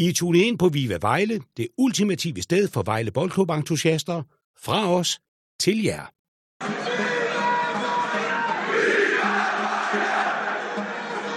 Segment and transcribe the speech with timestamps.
[0.00, 4.18] I er tunet ind på Viva Vejle, det ultimative sted for Vejle Boldklub-entusiaster.
[4.64, 5.10] Fra os
[5.64, 6.04] til jer.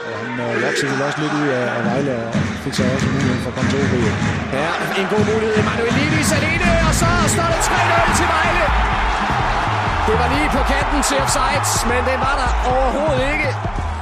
[0.09, 3.07] Og han øh, voksede vel også lidt ud af, af Vejle og fik så også
[3.13, 3.93] muligheden for at komme til OB.
[4.59, 4.69] Ja,
[5.01, 5.57] en god mulighed.
[5.69, 8.65] Manuel Lidis alene, og så står det 3-0 til Vejle.
[10.07, 13.49] Det var lige på kanten til offside, men den var der overhovedet ikke.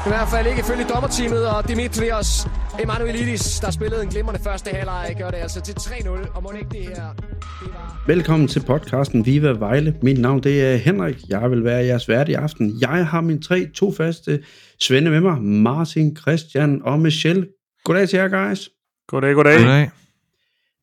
[0.06, 2.48] I hvert fald ikke ifølge dommerteamet og Dimitrios
[2.84, 6.70] Emanuelidis, der spillede en glimrende første halvleg, gør det altså til 3-0, og må ikke
[6.72, 7.14] det her...
[7.62, 8.04] Det var...
[8.08, 9.95] Velkommen til podcasten Viva Vejle.
[10.02, 11.16] Mit navn det er Henrik.
[11.30, 12.78] Jeg vil være jeres vært i aften.
[12.82, 14.44] Jeg har mine tre to faste
[14.80, 15.42] svende med mig.
[15.42, 17.48] Martin, Christian og Michelle.
[17.84, 18.70] Goddag til jer, guys.
[19.08, 19.58] Goddag, goddag.
[19.58, 19.90] Goddag.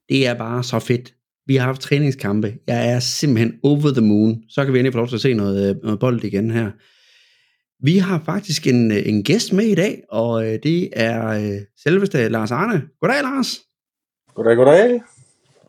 [0.08, 1.14] Det er bare så fedt.
[1.46, 2.54] Vi har haft træningskampe.
[2.66, 4.42] Jeg er simpelthen over the moon.
[4.48, 6.70] Så kan vi endelig få lov til at se noget, øh, noget bold igen her.
[7.82, 11.60] Vi har faktisk en, øh, en gæst med i dag, og øh, det er øh,
[11.76, 12.82] selveste Lars Arne.
[13.00, 13.60] Goddag, Lars.
[14.34, 15.00] Goddag, goddag.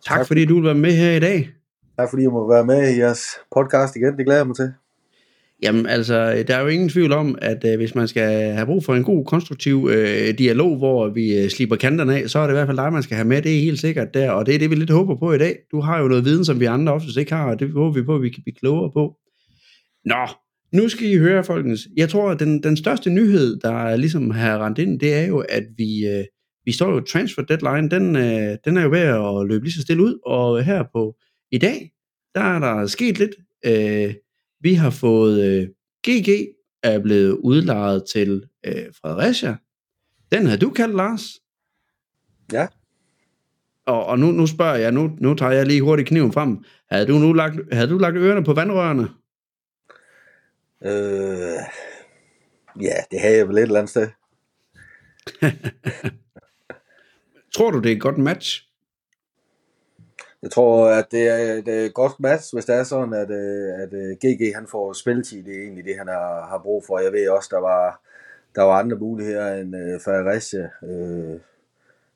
[0.05, 1.49] Tak fordi du vil være med her i dag.
[1.97, 3.23] Tak fordi jeg må være med i jeres
[3.55, 4.17] podcast igen.
[4.17, 4.73] Det glæder jeg mig til.
[5.63, 8.83] Jamen altså, der er jo ingen tvivl om, at øh, hvis man skal have brug
[8.83, 12.53] for en god, konstruktiv øh, dialog, hvor vi øh, slipper kanterne af, så er det
[12.53, 13.41] i hvert fald dig, man skal have med.
[13.41, 15.57] Det er helt sikkert der, og det er det, vi lidt håber på i dag.
[15.71, 18.05] Du har jo noget viden, som vi andre oftest ikke har, og det håber vi
[18.05, 19.15] på, at vi kan blive klogere på.
[20.05, 20.27] Nå,
[20.71, 21.87] nu skal I høre, folkens.
[21.97, 25.39] Jeg tror, at den, den største nyhed, der ligesom har rendt ind, det er jo,
[25.49, 26.25] at vi, øh,
[26.65, 29.81] vi står jo transfer deadline, den, øh, den er jo ved at løbe lige så
[29.81, 31.15] stille ud, og her på
[31.51, 31.91] i dag,
[32.35, 33.35] der er der sket lidt.
[33.65, 34.13] Øh,
[34.61, 35.67] vi har fået øh,
[36.07, 36.29] GG
[36.83, 39.55] er blevet udlejet til øh, Fredericia.
[40.31, 41.23] Den havde du kaldt, Lars.
[42.53, 42.67] Ja.
[43.85, 46.63] Og, og nu, nu spørger jeg, nu, nu tager jeg lige hurtigt kniven frem.
[46.91, 49.07] Havde du nu lagt, havde du lagt ørerne på vandrørene?
[50.85, 51.59] Øh,
[52.81, 54.07] ja, det har jeg vel et eller andet sted.
[57.55, 58.65] Tror du, det er et godt match?
[60.41, 64.19] Jeg tror, at det er, et godt match, hvis det er sådan, at, øh, at,
[64.19, 65.43] GG han får spilletid.
[65.43, 66.99] Det er egentlig det, han har, har brug for.
[66.99, 68.01] Jeg ved også, der var,
[68.55, 71.39] der var andre muligheder end uh, Fredericia øh,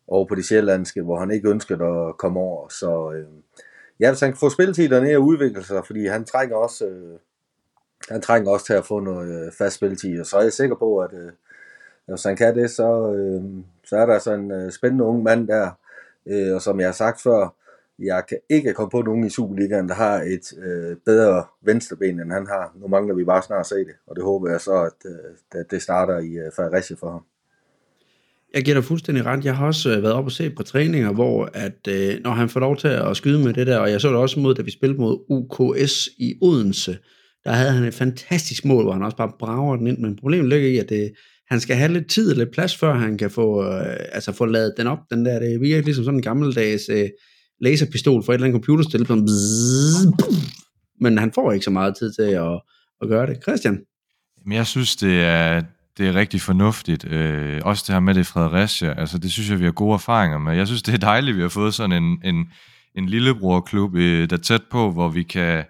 [0.07, 2.69] over på de sjællandske, hvor han ikke ønskede at komme over.
[2.69, 3.27] Så øh,
[3.99, 6.87] ja, hvis han kan få spilletid dernede og udvikle sig, fordi han trænger også...
[6.87, 7.19] Øh,
[8.09, 10.75] han trænger også til at få noget øh, fast spilletid, og så er jeg sikker
[10.75, 11.31] på, at øh,
[12.07, 13.41] hvis han kan det, så, øh,
[13.85, 15.71] så er der sådan en øh, spændende ung mand der,
[16.25, 17.55] øh, og som jeg har sagt før,
[17.99, 22.31] jeg kan ikke komme på nogen i Superligaen, der har et øh, bedre venstreben, end
[22.31, 22.75] han har.
[22.75, 25.59] Nu mangler vi bare snart at se det, og det håber jeg så, at, øh,
[25.61, 27.21] at det starter i øh, Fredericia for ham.
[28.53, 29.45] Jeg giver dig fuldstændig ret.
[29.45, 32.49] Jeg har også øh, været op og set på træninger, hvor at, øh, når han
[32.49, 34.61] får lov til at skyde med det der, og jeg så det også mod, da
[34.61, 36.97] vi spillede mod UKS i Odense,
[37.45, 40.49] der havde han et fantastisk mål, hvor han også bare brager den ind, men problemet
[40.49, 41.11] ligger i, at det,
[41.49, 44.45] han skal have lidt tid og lidt plads, før han kan få, øh, altså få
[44.45, 47.09] lavet den op, den der, det virker ligesom sådan en gammeldags øh,
[47.61, 50.07] laserpistol for et eller andet computerspil, sådan bzzz,
[51.01, 52.61] men han får ikke så meget tid til at,
[53.01, 53.43] at gøre det.
[53.43, 53.79] Christian?
[54.45, 55.61] Men jeg synes, det er,
[55.97, 57.11] det er rigtig fornuftigt.
[57.11, 60.37] Øh, også det her med det Fredericia, altså det synes jeg, vi har gode erfaringer
[60.37, 60.55] med.
[60.55, 62.45] Jeg synes, det er dejligt, vi har fået sådan en, en,
[62.95, 65.63] en lillebrorklub, øh, der er tæt på, hvor vi kan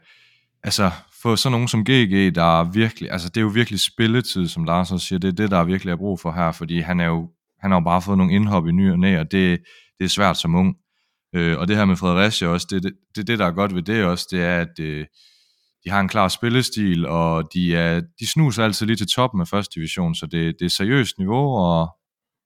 [0.63, 0.91] altså,
[1.23, 4.63] for sådan nogen som GG, der er virkelig, altså det er jo virkelig spilletid, som
[4.63, 7.05] Lars også siger, det er det, der virkelig er brug for her, fordi han er
[7.05, 7.29] jo,
[7.61, 9.59] han har jo bare fået nogle indhop i ny og næ, og det,
[9.99, 10.75] det er svært som ung.
[11.35, 13.81] Øh, og det her med Fredericia også, det, det, det, det, der er godt ved
[13.81, 15.05] det også, det er, at øh,
[15.85, 19.47] de har en klar spillestil, og de, er, de snuser altid lige til toppen af
[19.47, 21.87] første division, så det, det er seriøst niveau, og,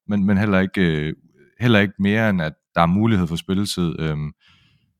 [0.07, 1.13] men, men heller, ikke, øh,
[1.59, 3.99] heller ikke mere, end at der er mulighed for spilletid.
[3.99, 4.17] Øh,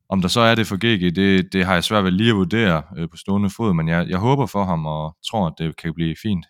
[0.08, 2.36] om der så er det for GG, det, det har jeg svært ved lige at
[2.36, 5.76] vurdere øh, på stående fod, men jeg, jeg håber for ham og tror, at det
[5.76, 6.46] kan blive fint.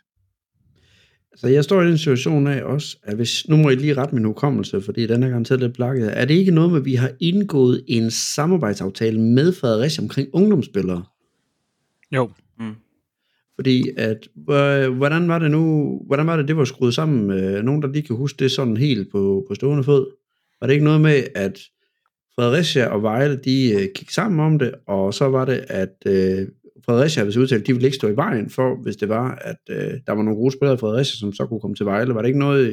[1.36, 4.14] Så jeg står i den situation af også, at hvis, nu må jeg lige rette
[4.14, 6.20] min hukommelse, fordi den er garanteret lidt blakket.
[6.20, 11.04] Er det ikke noget med, at vi har indgået en samarbejdsaftale med Fredericia omkring ungdomsspillere?
[12.14, 12.30] Jo.
[12.58, 12.74] Mm.
[13.54, 14.28] Fordi at,
[14.96, 18.02] hvordan var det nu, hvordan var det, det var skruet sammen med nogen, der lige
[18.02, 20.06] kan huske det sådan helt på, på stående fod?
[20.60, 21.58] Var det ikke noget med, at
[22.38, 26.46] Fredericia og Vejle, de øh, gik sammen om det, og så var det, at øh,
[26.86, 29.92] Fredericia, hvis udtalt, de ville ikke stå i vejen for, hvis det var, at øh,
[30.06, 32.14] der var nogle gode spillere i Fredericia, som så kunne komme til Vejle.
[32.14, 32.66] Var det ikke noget,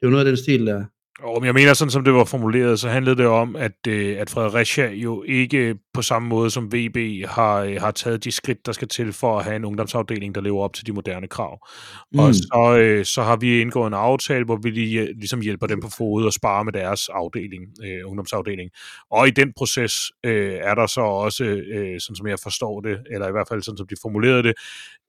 [0.00, 0.84] det var noget af den stil der?
[1.22, 4.30] Og jeg mener, sådan som det var formuleret, så handlede det om, at, øh, at
[4.30, 8.72] Fredericia jo ikke på samme måde som VB har, øh, har taget de skridt, der
[8.72, 11.68] skal til for at have en ungdomsafdeling, der lever op til de moderne krav.
[12.12, 12.18] Mm.
[12.18, 15.80] Og så, øh, så har vi indgået en aftale, hvor vi lige, ligesom hjælper dem
[15.80, 18.70] på fod og sparer med deres afdeling, øh, ungdomsafdeling.
[19.10, 19.92] Og i den proces
[20.24, 23.62] øh, er der så også, øh, sådan som jeg forstår det, eller i hvert fald
[23.62, 24.54] sådan som de formulerede det,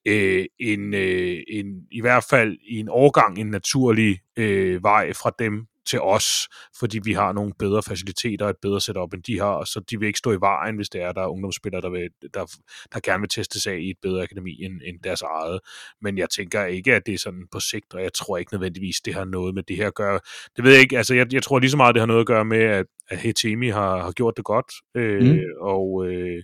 [0.08, 5.32] øh, en, øh, en, i hvert fald i en overgang en naturlig øh, vej fra
[5.40, 6.48] dem til os,
[6.80, 10.00] fordi vi har nogle bedre faciliteter og et bedre setup, end de har, så de
[10.00, 12.46] vil ikke stå i vejen, hvis det er, der er ungdomsspillere, der, vil, der,
[12.94, 15.60] der gerne vil teste sig i et bedre akademi end, end deres eget.
[16.02, 19.02] Men jeg tænker ikke, at det er sådan på sigt, og jeg tror ikke nødvendigvis,
[19.06, 20.20] det har noget med det her at gøre.
[20.56, 22.28] Det ved jeg ikke, altså jeg, jeg tror lige så meget, det har noget at
[22.28, 25.40] gøre med, at, at Hetemi har, har gjort det godt, øh, mm.
[25.62, 26.44] og, øh,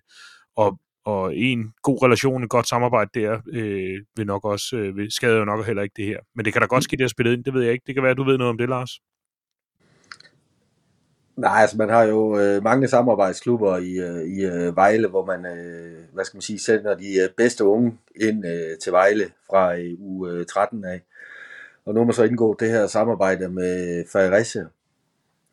[0.56, 5.12] og og en god relation, et godt samarbejde der, øh, vil nok også, øh, vil
[5.12, 6.20] skade jo nok heller ikke det her.
[6.36, 7.84] Men det kan da godt ske, det har spillet ind, det ved jeg ikke.
[7.88, 9.00] Det kan være, at du ved noget om det, Lars.
[11.36, 15.46] Nej, altså man har jo øh, mange samarbejdsklubber i, øh, i øh, Vejle, hvor man,
[15.46, 19.76] øh, hvad skal man sige, sender de øh, bedste unge ind øh, til Vejle fra
[19.76, 21.02] øh, u øh, 13 af.
[21.86, 24.66] Og nu har man så indgået det her samarbejde med Fredericia,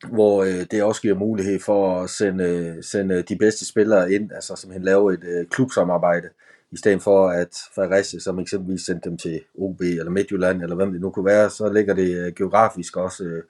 [0.09, 4.57] hvor øh, det også giver mulighed for at sende, sende de bedste spillere ind, altså
[4.57, 6.29] simpelthen lave et øh, klubsamarbejde,
[6.73, 10.93] i stedet for at Fredericia, som eksempelvis sendte dem til OB eller Midtjylland, eller hvem
[10.93, 13.43] det nu kunne være, så ligger det øh, geografisk også øh,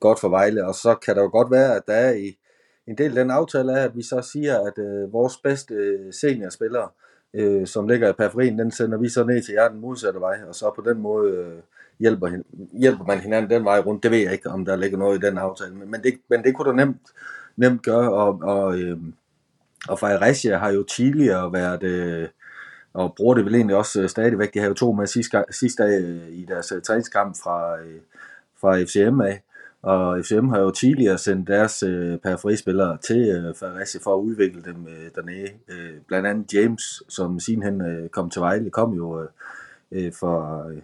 [0.00, 2.38] godt for Vejle, og så kan der jo godt være, at der er i
[2.86, 6.12] en del af den aftale er, at vi så siger, at øh, vores bedste øh,
[6.12, 6.88] seniorspillere,
[7.34, 10.38] øh, som ligger i periferien, den sender vi så ned til jer den modsatte vej,
[10.48, 11.58] og så på den måde øh,
[11.98, 12.28] hjælper,
[12.72, 14.02] hjælper man hinanden den vej rundt.
[14.02, 16.54] Det ved jeg ikke, om der ligger noget i den aftale, men det, men det
[16.54, 17.00] kunne du nemt,
[17.56, 18.98] nemt gøre, og, og, øh,
[19.88, 22.28] og Fajresia har jo tidligere været, øh,
[22.92, 25.82] og bruger det vel egentlig også øh, stadigvæk, de har jo to med sidste, sidste
[25.82, 26.00] dag
[26.30, 28.00] i deres træningskamp fra, øh,
[28.60, 29.42] fra FCM af,
[29.86, 34.62] og FCM har jo tidligere sendt deres øh, periferispillere til øh, Fredericia for at udvikle
[34.62, 35.48] dem øh, dernede.
[35.68, 39.28] Øh, blandt andet James, som sidenhen øh, kom til Vejle, kom jo øh,
[39.92, 40.78] øh for, øh,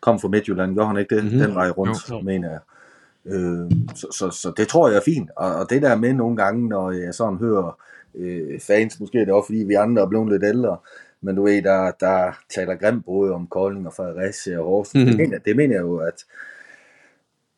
[0.00, 1.24] kom fra Midtjylland, gjorde han ikke det?
[1.24, 1.38] Mm-hmm.
[1.40, 2.20] Den vej rundt, jo.
[2.20, 2.60] mener jeg.
[3.26, 5.30] Øh, så, så, så det tror jeg er fint.
[5.36, 7.78] Og, og det der med nogle gange, når jeg sådan hører
[8.14, 10.76] øh, fans, måske er det også fordi vi andre er blevet lidt ældre,
[11.20, 14.94] men du ved, der, der taler grimt både om Kolding og Fredericia og Horsens.
[14.94, 15.16] Mm-hmm.
[15.16, 16.24] Det, mener, det mener jeg jo, at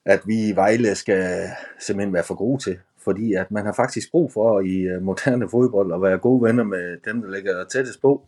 [0.05, 1.49] at vi i Vejle skal
[1.79, 2.79] simpelthen være for gode til.
[3.05, 6.64] Fordi at man har faktisk brug for i øh, moderne fodbold at være gode venner
[6.64, 8.23] med dem, der ligger tættest på.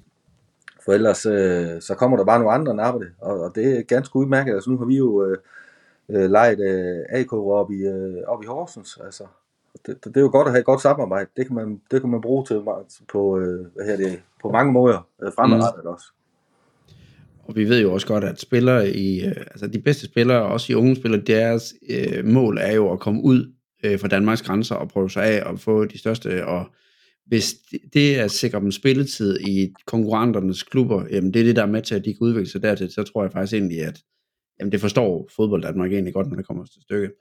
[0.85, 3.11] For ellers øh, så kommer der bare nogle andre napper det.
[3.21, 4.55] Og, og det er ganske udmærket.
[4.55, 5.39] Altså nu har vi jo øh,
[6.09, 8.99] øh, lejet øh, AK op i, øh, op i Horsens.
[9.05, 9.25] Altså,
[9.87, 11.31] det, det, er jo godt at have et godt samarbejde.
[11.37, 12.63] Det kan man, det kan man bruge til
[13.13, 15.91] på, øh, hvad her det, på mange måder øh, fremadrettet mm.
[15.91, 16.07] også.
[17.45, 20.73] Og vi ved jo også godt, at spillere i, øh, altså de bedste spillere, også
[20.73, 23.53] i unge spillere, deres øh, mål er jo at komme ud
[23.85, 26.47] øh, fra Danmarks grænser og prøve sig af og få de største.
[26.47, 26.67] Og
[27.27, 27.55] hvis
[27.93, 31.67] det er at sikre dem spilletid i konkurrenternes klubber, jamen det er det, der er
[31.67, 34.01] med til, at de kan udvikle sig dertil, så tror jeg faktisk egentlig, at
[34.61, 37.13] jamen det forstår fodbold Danmark egentlig godt, når det kommer til stykket.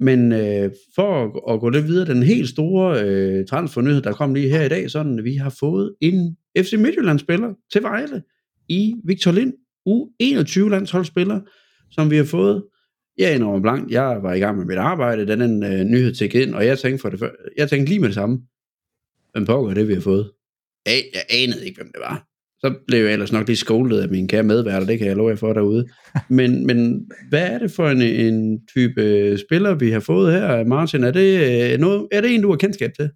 [0.00, 4.34] Men øh, for at, at gå lidt videre, den helt store øh, transfernyhed, der kom
[4.34, 8.22] lige her i dag, sådan at vi har fået en FC Midtjylland-spiller til Vejle
[8.68, 9.52] i Victor Lind,
[9.90, 11.40] U21-landsholdsspiller,
[11.90, 12.64] som vi har fået.
[13.18, 13.90] Jeg er enormt blank.
[13.90, 16.78] Jeg var i gang med mit arbejde, da den øh, nyhed tækkede ind, og jeg
[16.78, 18.40] tænkte, for det, jeg tænkte lige med det samme.
[19.32, 20.30] Hvem pågår det, vi har fået?
[20.86, 22.26] Jeg, jeg anede ikke, hvem det var.
[22.60, 25.30] Så blev jeg ellers nok lige skolet af min kære medværter, det kan jeg love
[25.30, 25.88] jer for derude.
[26.28, 31.04] Men, men hvad er det for en, en type spiller, vi har fået her, Martin?
[31.04, 33.10] Er det, øh, noget, er det en, du har kendskab til?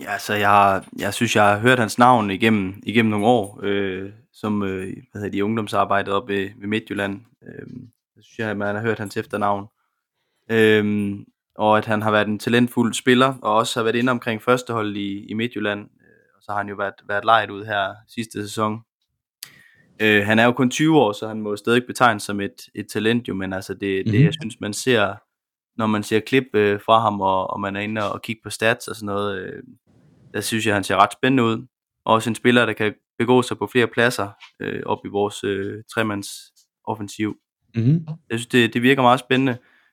[0.00, 3.60] Ja, så jeg, jeg synes, jeg har hørt hans navn igennem, igennem nogle år.
[3.62, 7.20] Øh, som øh, hvad hedder de, ungdomsarbejdet op ved, ved Midtjylland.
[7.42, 7.66] Øh,
[8.16, 9.66] jeg synes jeg, man har hørt hans efternavn.
[10.50, 11.14] Øh,
[11.54, 14.96] og at han har været en talentfuld spiller, og også har været inde omkring førstehold
[14.96, 15.80] i, i Midtjylland.
[15.80, 18.80] Øh, og så har han jo været, været lejet ud her sidste sæson.
[20.02, 22.86] Øh, han er jo kun 20 år, så han må stadig betegnes som et, et
[22.92, 24.12] talent, jo, men altså det, mm-hmm.
[24.12, 24.24] det, mhm.
[24.24, 25.14] jeg synes, man ser,
[25.76, 28.50] når man ser klip øh, fra ham, og, og man er inde og kigger på
[28.50, 29.62] stats og sådan noget, øh,
[30.34, 31.66] der synes jeg, han ser ret spændende ud.
[32.04, 34.28] Og også en spiller, der kan begå sig på flere pladser
[34.60, 36.28] øh, op i vores øh, tremands
[36.84, 37.36] offensiv.
[37.74, 38.06] Mm-hmm.
[38.30, 39.52] Jeg synes, det, det virker meget spændende.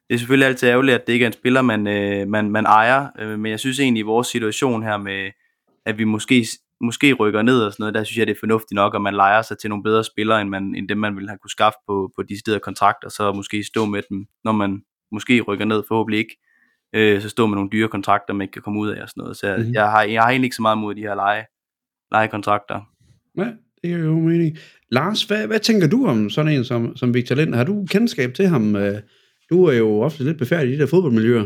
[0.09, 2.65] Det er selvfølgelig altid ærgerligt, at det ikke er en spiller, man, øh, man, man
[2.65, 5.31] ejer, øh, men jeg synes egentlig i vores situation her med,
[5.85, 6.47] at vi måske,
[6.81, 9.13] måske rykker ned og sådan noget, der synes jeg, det er fornuftigt nok, at man
[9.13, 11.77] leger sig til nogle bedre spillere, end, man, end dem, man ville have kunne skaffe
[11.87, 15.83] på, på de steder kontrakter, så måske stå med dem, når man måske rykker ned,
[15.87, 16.37] forhåbentlig ikke,
[16.95, 19.21] øh, så stå med nogle dyre kontrakter, man ikke kan komme ud af og sådan
[19.21, 19.37] noget.
[19.37, 19.73] Så jeg, mm-hmm.
[19.73, 21.45] jeg, har, jeg har egentlig ikke så meget mod de her leje,
[22.11, 22.81] lejekontrakter.
[23.37, 23.51] Ja,
[23.83, 24.57] det er jo mening.
[24.89, 27.55] Lars, hvad, hvad tænker du om sådan en som, som Victor Lind?
[27.55, 28.75] Har du kendskab til ham?
[28.75, 29.01] Øh,
[29.49, 31.45] du er jo ofte lidt befærdig i de der fodboldmiljøer.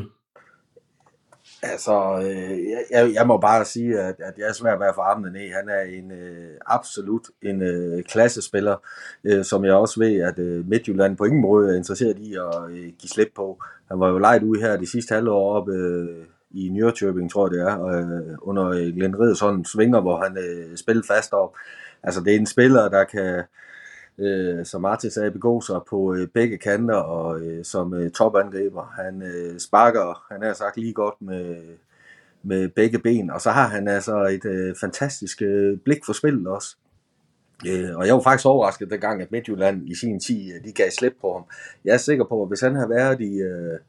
[1.63, 2.60] Altså, øh,
[2.91, 5.53] jeg, jeg må bare sige, at, at jeg er svært at være for armene ned.
[5.53, 8.75] Han er en øh, absolut en øh, klassespiller,
[9.24, 12.72] øh, som jeg også ved, at øh, Midtjylland på ingen måde er interesseret i at
[12.72, 13.63] øh, give slip på.
[13.88, 17.51] Han var jo lejet ud her de sidste halvår op øh, i Nürrköping, tror jeg
[17.51, 21.56] det er, øh, under øh, Glenn Riddersson svinger, hvor han øh, spiller fast op.
[22.03, 23.44] Altså det er en spiller, der kan,
[24.18, 28.94] øh, som Martin sagde, begå sig på øh, begge kanter, og øh, som øh, topangriber.
[29.03, 31.56] Han øh, sparker, han er sagt lige godt med,
[32.44, 36.48] med begge ben, og så har han altså et øh, fantastisk øh, blik for spillet
[36.48, 36.75] også.
[37.68, 40.89] Øh, og jeg var faktisk overrasket dengang, at Midtjylland i sin tid, øh, de gav
[40.91, 41.44] slip på ham.
[41.86, 43.79] Jeg er sikker på, at hvis han har været i, øh,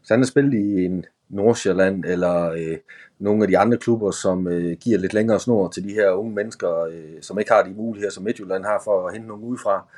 [0.00, 2.76] hvis han har spillet i en Nordsjælland eller øh,
[3.18, 6.34] nogle af de andre klubber, som øh, giver lidt længere snor til de her unge
[6.34, 9.88] mennesker, øh, som ikke har de muligheder, som Midtjylland har for at hente nogen udefra,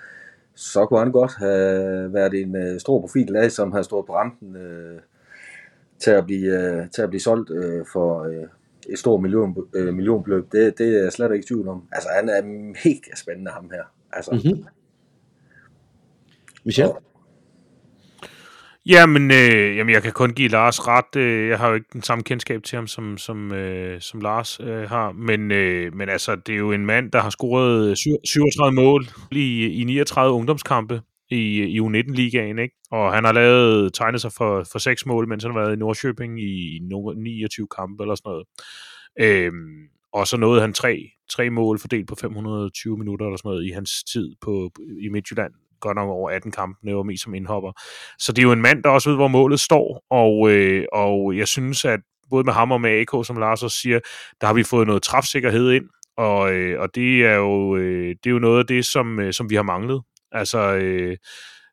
[0.55, 4.15] så kunne han godt have været en øh, stor profil af, som har stået på
[4.15, 5.01] rampen øh,
[5.99, 8.47] til, at blive, øh, til at blive solgt øh, for øh,
[8.89, 10.53] et stort million, øh, millionbeløb.
[10.53, 11.83] Det, det er jeg slet ikke i tvivl om.
[11.93, 13.83] Altså, han er mega spændende, ham her.
[14.13, 14.65] Altså, Mm-hmm.
[16.65, 16.87] Michel?
[16.87, 17.03] Og-
[18.89, 21.17] Jamen, øh, jamen, jeg kan kun give Lars ret.
[21.17, 24.61] Øh, jeg har jo ikke den samme kendskab til ham, som, som, øh, som Lars
[24.61, 25.13] øh, har.
[25.13, 29.07] Men, øh, men altså, det er jo en mand, der har scoret øh, 37 mål
[29.33, 32.75] i, i 39 ungdomskampe i, i U19-ligaen, ikke?
[32.91, 35.79] Og han har lavet, tegnet sig for, for seks mål, mens han har været i
[35.79, 36.81] Nordköping i
[37.17, 38.47] 29 kampe eller sådan noget.
[39.21, 43.67] Øhm, og så nåede han tre, tre mål fordelt på 520 minutter eller sådan noget
[43.67, 45.53] i hans tid på, i Midtjylland.
[45.81, 47.73] Godt nok over 18 kampe, det var mest som indhopper.
[48.19, 51.37] Så det er jo en mand, der også ved, hvor målet står, og, øh, og
[51.37, 54.01] jeg synes, at både med ham og med AK, som Lars også siger,
[54.41, 55.85] der har vi fået noget træfsikkerhed ind,
[56.17, 59.33] og, øh, og det, er jo, øh, det er jo noget af det, som, øh,
[59.33, 60.03] som vi har manglet.
[60.33, 61.17] Altså, øh,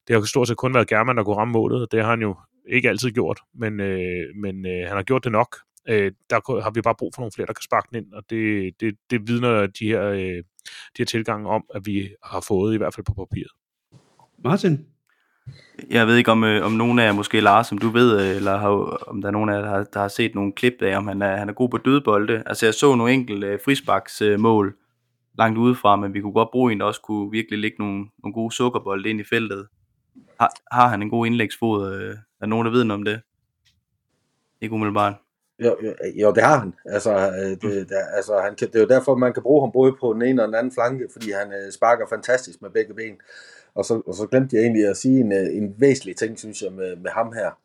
[0.07, 2.09] det har jo stort set kun været German, der kunne ramme målet, og det har
[2.09, 2.35] han jo
[2.69, 5.57] ikke altid gjort, men, øh, men øh, han har gjort det nok.
[5.89, 8.23] Øh, der har vi bare brug for nogle flere, der kan sparke den ind, og
[8.29, 10.43] det, det, det vidner de her, øh,
[10.97, 13.51] de her tilgange om, at vi har fået, i hvert fald på papiret.
[14.45, 14.85] Martin?
[15.89, 18.35] Jeg ved ikke, om, øh, om nogen af jer, måske Lars, som du ved, øh,
[18.35, 18.69] eller har,
[19.07, 21.07] om der er nogen af jer, der har, der har set nogle klip af, om
[21.07, 22.43] han er, han er god på dødbolde.
[22.45, 24.73] Altså, jeg så nogle enkelte øh, frisbaksmål øh,
[25.37, 28.33] langt udefra, men vi kunne godt bruge en, der også kunne virkelig lægge nogle, nogle
[28.33, 29.67] gode sukkerbolde ind i feltet.
[30.39, 31.93] Har, har han en god indlægsfod?
[31.93, 33.21] Øh, er der nogen, der ved noget om det?
[34.61, 35.13] Ikke umiddelbart.
[35.59, 36.73] Jo, jo, jo, det har han.
[36.85, 39.71] Altså, øh, det, der, altså han kan, det er jo derfor, man kan bruge ham
[39.71, 42.93] både på den ene og den anden flanke, fordi han øh, sparker fantastisk med begge
[42.93, 43.15] ben.
[43.75, 46.61] Og så, og så glemte jeg egentlig at sige en, øh, en væsentlig ting, synes
[46.61, 47.59] jeg, med, med ham her.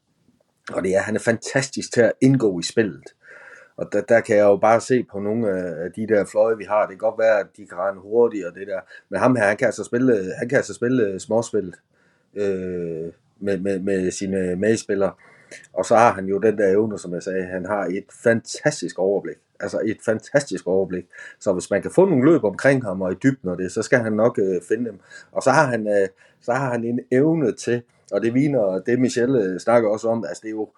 [0.73, 3.15] Og det er, at han er fantastisk til at indgå i spillet.
[3.77, 5.51] Og der, der kan jeg jo bare se på nogle
[5.85, 6.81] af de der fløje, vi har.
[6.81, 8.81] Det kan godt være, at de kan rende hurtigt og det der.
[9.09, 11.75] Men ham her, han kan altså spille, han kan altså spille øh, småspillet
[12.35, 15.13] øh, med, med, med sine medspillere.
[15.73, 18.99] Og så har han jo den der evne, som jeg sagde, han har et fantastisk
[18.99, 19.37] overblik.
[19.61, 21.05] Altså et fantastisk overblik.
[21.41, 23.83] Så hvis man kan få nogle løb omkring ham og i dybden og det, så
[23.83, 24.99] skal han nok øh, finde dem.
[25.33, 26.09] Og så har han, øh,
[26.41, 30.25] så har han en evne til, og det viner det Michelle øh, snakker også om,
[30.25, 30.69] altså det er jo,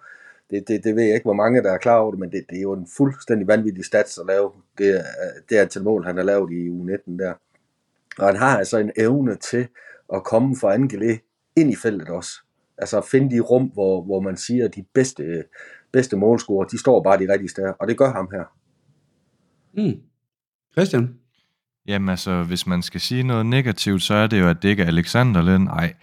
[0.49, 2.45] det, det, det ved jeg ikke, hvor mange der er klar over det, men det,
[2.49, 6.05] det er jo en fuldstændig vanvittig stats at lave det, øh, det det antal mål,
[6.05, 7.33] han har lavet i U19 der.
[8.17, 9.67] Og han har altså en evne til
[10.13, 11.19] at komme fra Angele
[11.55, 12.31] ind i feltet også.
[12.77, 15.43] Altså at finde de rum, hvor, hvor man siger, at de bedste, øh,
[15.91, 18.43] bedste målscorer, de står bare de rigtige steder, og det gør ham her.
[19.77, 19.95] Mm.
[20.73, 21.15] Christian?
[21.87, 24.83] Jamen altså, hvis man skal sige noget negativt, så er det jo, at det ikke
[24.83, 25.69] er Alexander Lind.
[25.69, 25.93] Ej.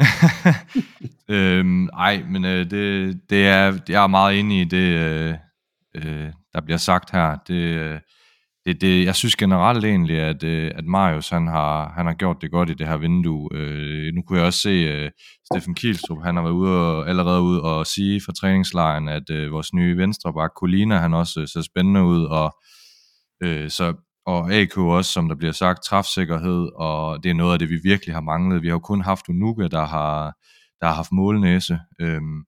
[1.36, 5.34] øhm, ej, men øh, det, det er, jeg er meget enig i det, øh,
[5.94, 7.36] øh, der bliver sagt her.
[7.48, 8.00] Det, øh,
[8.64, 12.36] det, det, jeg synes generelt egentlig, at, øh, at Marius han har, han har gjort
[12.40, 13.48] det godt i det her vindue.
[13.52, 15.10] Øh, nu kunne jeg også se, øh,
[15.46, 19.52] Steffen Kielstrup, han har været ude og, allerede ude og sige fra træningslejren, at øh,
[19.52, 22.56] vores nye venstreback, Colina, han også øh, ser spændende ud, og
[23.42, 23.94] øh, så
[24.26, 27.80] og AK også, som der bliver sagt, træfsikkerhed, og det er noget af det, vi
[27.82, 28.62] virkelig har manglet.
[28.62, 30.32] Vi har jo kun haft Unuka, der har,
[30.80, 32.44] der har haft målnæse, øhm,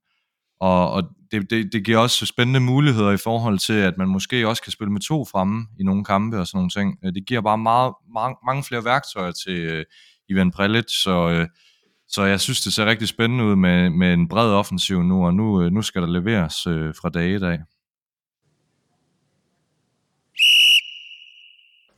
[0.60, 4.48] og, og det, det, det giver også spændende muligheder i forhold til, at man måske
[4.48, 6.98] også kan spille med to fremme i nogle kampe og sådan nogle ting.
[7.04, 9.84] Øh, det giver bare meget, mange, mange flere værktøjer til øh,
[10.28, 11.46] Ivan Prelic, så, øh,
[12.08, 15.34] så jeg synes, det ser rigtig spændende ud med, med en bred offensiv nu, og
[15.34, 17.58] nu, øh, nu skal der leveres øh, fra dag i dag.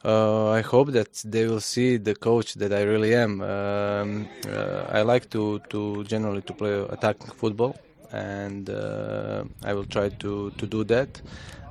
[0.05, 3.41] Uh, I hope that they will see the coach that I really am.
[3.41, 7.75] Um, uh, I like to, to generally to play attacking football,
[8.13, 11.23] and uh, I will try to, to do that.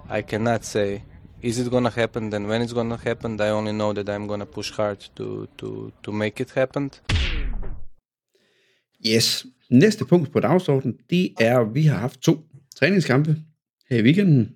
[0.09, 1.03] I cannot say
[1.43, 3.39] is it gonna happen, and when it's gonna happen.
[3.41, 6.91] I only know that I'm gonna push hard to to to make it happen.
[9.05, 9.45] Yes.
[9.69, 12.39] Næste punkt på dagsordenen, det er, at vi har haft to
[12.75, 13.35] træningskampe
[13.89, 14.55] her i weekenden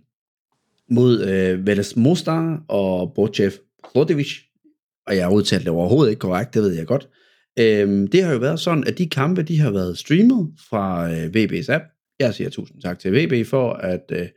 [0.90, 3.52] mod øh, Veles Mostar og Borchev
[3.96, 4.32] Rodevic.
[5.08, 7.10] Og jeg har udtalt det overhovedet ikke korrekt, det ved jeg godt.
[7.60, 11.26] Øhm, det har jo været sådan, at de kampe, de har været streamet fra øh,
[11.26, 11.84] VB's app.
[12.20, 14.28] Jeg siger tusind tak til VB for, at, øh,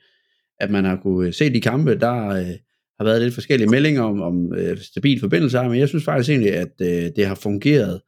[0.61, 1.99] at man har kunne øh, se de kampe.
[1.99, 2.55] Der øh,
[2.99, 6.53] har været lidt forskellige meldinger om, om øh, stabil forbindelse, men jeg synes faktisk egentlig,
[6.55, 8.01] at øh, det har fungeret.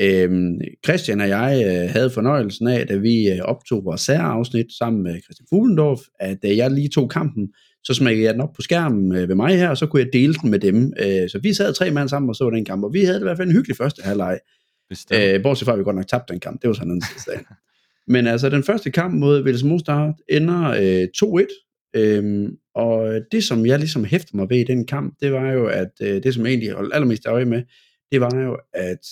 [0.00, 5.02] Øhm, Christian og jeg øh, havde fornøjelsen af, da vi øh, optog vores særafsnit sammen
[5.02, 7.48] med Christian Fuglendorf, at øh, jeg lige tog kampen,
[7.84, 10.12] så smækkede jeg den op på skærmen øh, ved mig her, og så kunne jeg
[10.12, 10.92] dele den med dem.
[11.00, 13.20] Øh, så vi sad tre mand sammen og så den kamp, og vi havde det
[13.20, 14.38] i hvert fald en hyggelig første halvleg.
[15.14, 17.40] Øh, bortset fra, at vi godt nok tabte den kamp, det var sådan en sag.
[18.14, 23.66] Men altså, den første kamp mod Vils Mostard ender øh, 2-1, øhm, og det, som
[23.66, 26.44] jeg ligesom hæfter mig ved i den kamp, det var jo, at øh, det, som
[26.44, 27.62] jeg egentlig holdt allermest øje med,
[28.12, 29.06] det var jo, at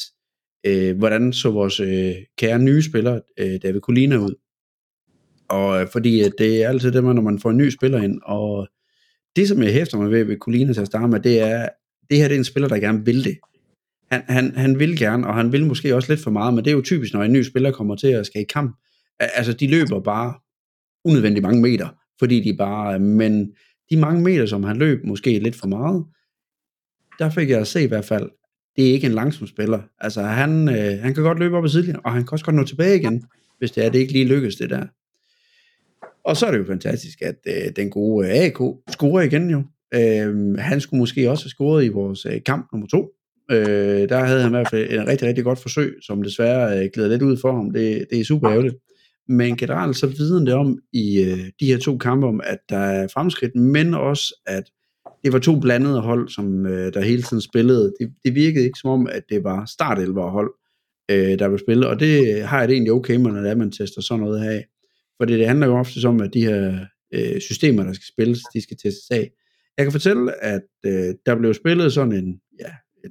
[0.67, 4.35] øh, hvordan så vores øh, kære nye spiller, øh, David Colina, ud.
[5.49, 8.21] Og øh, fordi at det er altid det, når man får en ny spiller ind,
[8.23, 8.69] og
[9.37, 11.69] det, som jeg hæfter mig ved ved Colina til at starte med, det er,
[12.11, 13.39] det her det er en spiller, der gerne vil det.
[14.13, 16.71] Han, han, han vil gerne, og han vil måske også lidt for meget, men det
[16.71, 18.77] er jo typisk, når en ny spiller kommer til at skal i kamp.
[19.21, 20.35] Altså, de løber bare
[21.05, 21.89] unødvendigt mange meter,
[22.19, 23.53] fordi de bare, men
[23.91, 26.05] de mange meter, som han løb, måske lidt for meget,
[27.19, 28.31] der fik jeg at se i hvert fald,
[28.77, 29.81] det er ikke en langsom spiller.
[30.01, 32.57] Altså, han, øh, han kan godt løbe op ad sidelinjen, og han kan også godt
[32.57, 33.25] nå tilbage igen,
[33.59, 34.87] hvis det er, det ikke lige lykkes, det der.
[36.29, 38.59] Og så er det jo fantastisk, at øh, den gode øh, AK
[38.91, 39.63] scorer igen jo.
[39.95, 43.09] Øh, han skulle måske også have scoret i vores øh, kamp nummer to.
[43.51, 46.91] Øh, der havde han i hvert fald en rigtig, rigtig godt forsøg, som desværre øh,
[46.95, 47.71] glæder lidt ud for ham.
[47.71, 48.75] Det, det er super ærgerligt.
[49.29, 52.79] Men generelt så viden det om i øh, de her to kampe om, at der
[52.79, 54.65] er fremskridt, men også at
[55.25, 57.93] det var to blandede hold, som øh, der hele tiden spillede.
[58.01, 60.51] Det, det virkede ikke som om, at det var startelver hold,
[61.11, 63.55] øh, der blev spillet, og det har jeg det egentlig okay med, når det er,
[63.55, 64.65] man tester sådan noget her af.
[65.19, 68.41] For det, det handler jo ofte om, at de her øh, systemer, der skal spilles,
[68.55, 69.31] de skal testes af.
[69.77, 72.71] Jeg kan fortælle, at øh, der blev spillet sådan en, ja,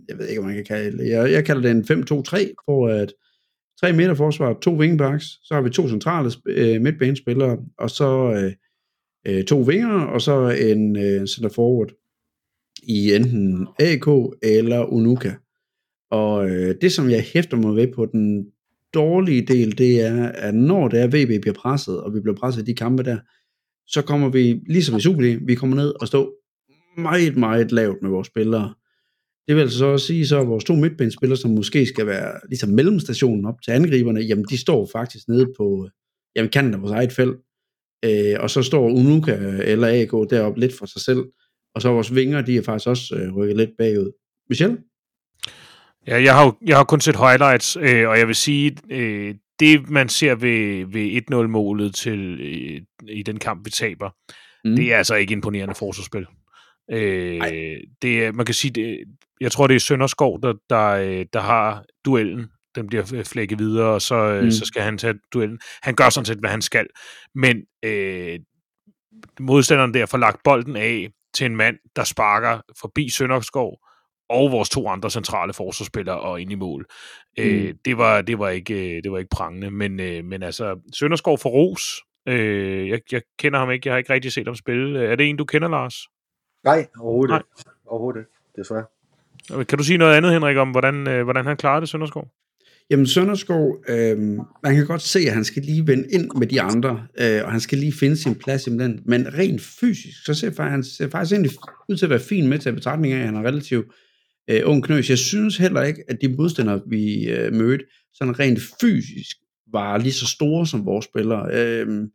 [0.09, 1.09] jeg ved ikke, om man kan kalde det.
[1.09, 3.13] Jeg, jeg kalder det en 5-2-3, hvor at
[3.81, 8.53] tre midterforsvar, to wingbacks, så har vi to centrale øh, midtbanespillere, og så øh,
[9.27, 11.91] øh, to vinger, og så en øh, center forward
[12.83, 14.07] i enten AK
[14.43, 15.31] eller Unuka.
[16.11, 18.51] Og øh, det, som jeg hæfter mig ved på den
[18.93, 22.61] dårlige del, det er, at når det er VB bliver presset, og vi bliver presset
[22.61, 23.17] i de kampe der,
[23.87, 26.33] så kommer vi, ligesom i Superliga, vi kommer ned og står
[27.01, 28.73] meget, meget lavt med vores spillere.
[29.47, 32.69] Det vil altså så også sige, så vores to midtbanespillere, som måske skal være ligesom
[32.69, 35.89] mellemstationen op til angriberne, jamen de står faktisk nede på,
[36.35, 37.37] jamen kanten af vores eget felt,
[38.05, 41.23] øh, og så står Unuka eller AK deroppe lidt for sig selv,
[41.75, 44.11] og så vores vinger, de er faktisk også øh, rykket lidt bagud.
[44.49, 44.77] Michel?
[46.07, 49.35] Ja, jeg har, jo, jeg har kun set highlights, øh, og jeg vil sige, øh,
[49.59, 54.09] det man ser ved, ved 1-0-målet til øh, i den kamp, vi taber,
[54.65, 54.75] mm.
[54.75, 56.25] det er altså ikke imponerende forsvarsspil.
[56.91, 58.97] Øh, det man kan sige, det,
[59.41, 62.47] jeg tror, det er Sønderskov, der, der, øh, der har duellen.
[62.75, 64.51] Den bliver flækket videre, og så, øh, mm.
[64.51, 65.59] så skal han tage duellen.
[65.81, 66.87] Han gør sådan set, hvad han skal.
[67.35, 68.39] Men øh,
[69.39, 73.77] modstanderen der får lagt bolden af til en mand, der sparker forbi Sønderskov,
[74.29, 76.85] og vores to andre centrale forsvarsspillere og ind i mål.
[77.37, 77.43] Mm.
[77.43, 81.37] Øh, det, var, det, var ikke, det var ikke prangende, men, øh, men altså, Sønderskov
[81.37, 81.81] for ros.
[82.27, 85.05] Øh, jeg, jeg kender ham ikke, jeg har ikke rigtig set ham spille.
[85.05, 85.95] Er det en, du kender, Lars?
[86.63, 87.39] Nej, overhovedet Nej.
[87.39, 87.69] ikke.
[87.85, 88.85] Overhovedet ikke, desværre.
[89.65, 92.27] Kan du sige noget andet, Henrik, om hvordan, øh, hvordan han klarede det, Sønderskov?
[92.89, 94.17] Jamen Sønderskov, øh,
[94.63, 97.51] man kan godt se, at han skal lige vende ind med de andre, øh, og
[97.51, 99.01] han skal lige finde sin plads i den.
[99.05, 101.51] Men rent fysisk, så ser han ser faktisk egentlig
[101.89, 103.87] ud til at være fin med til betragtning af, at han er relativt
[104.49, 105.09] øh, ung knøs.
[105.09, 109.37] Jeg synes heller ikke, at de modstandere, vi øh, mødte, sådan rent fysisk
[109.71, 111.49] var lige så store som vores spillere.
[111.53, 112.07] Øh,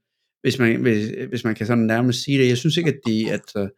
[0.42, 2.49] hvis, man, hvis, hvis man kan sådan nærmest sige det.
[2.49, 3.33] Jeg synes ikke, at de...
[3.33, 3.68] At, øh,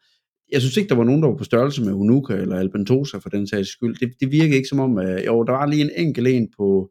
[0.52, 3.28] jeg synes ikke, der var nogen, der var på størrelse med Unuka eller Albentosa for
[3.28, 3.96] den sags skyld.
[3.96, 6.90] Det, det virkede ikke som om, at jo, der var lige en enkelt en på,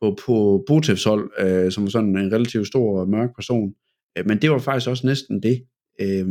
[0.00, 3.74] på, på Botevs hold, øh, som var sådan en relativt stor og mørk person.
[4.18, 5.62] Øh, men det var faktisk også næsten det.
[6.00, 6.28] Øh,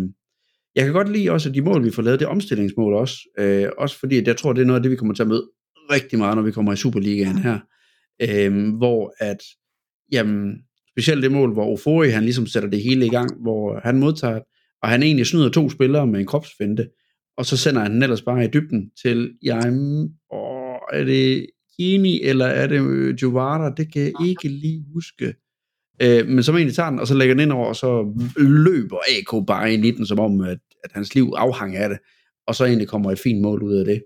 [0.76, 3.18] jeg kan godt lide også, at de mål, vi får lavet, det er omstillingsmål også.
[3.40, 5.28] Øh, også fordi, at jeg tror, det er noget af det, vi kommer til at
[5.28, 5.50] møde
[5.92, 7.60] rigtig meget, når vi kommer i Superligaen her.
[8.22, 9.38] Øh, hvor at,
[10.12, 10.54] jamen,
[10.92, 14.40] specielt det mål, hvor Ofori, han ligesom sætter det hele i gang, hvor han modtager
[14.86, 16.88] og han egentlig snyder to spillere med en kropsfinte,
[17.38, 22.22] og så sender han den ellers bare i dybden til, jamen, åh, er det Gini,
[22.22, 25.34] eller er det øh, Jovara, det kan jeg ikke lige huske.
[26.02, 28.98] Øh, men som egentlig tager den, og så lægger den ind over, og så løber
[28.98, 31.98] AK bare ind i den, som om, at, at hans liv afhang af det,
[32.48, 34.04] og så egentlig kommer et fint mål ud af det.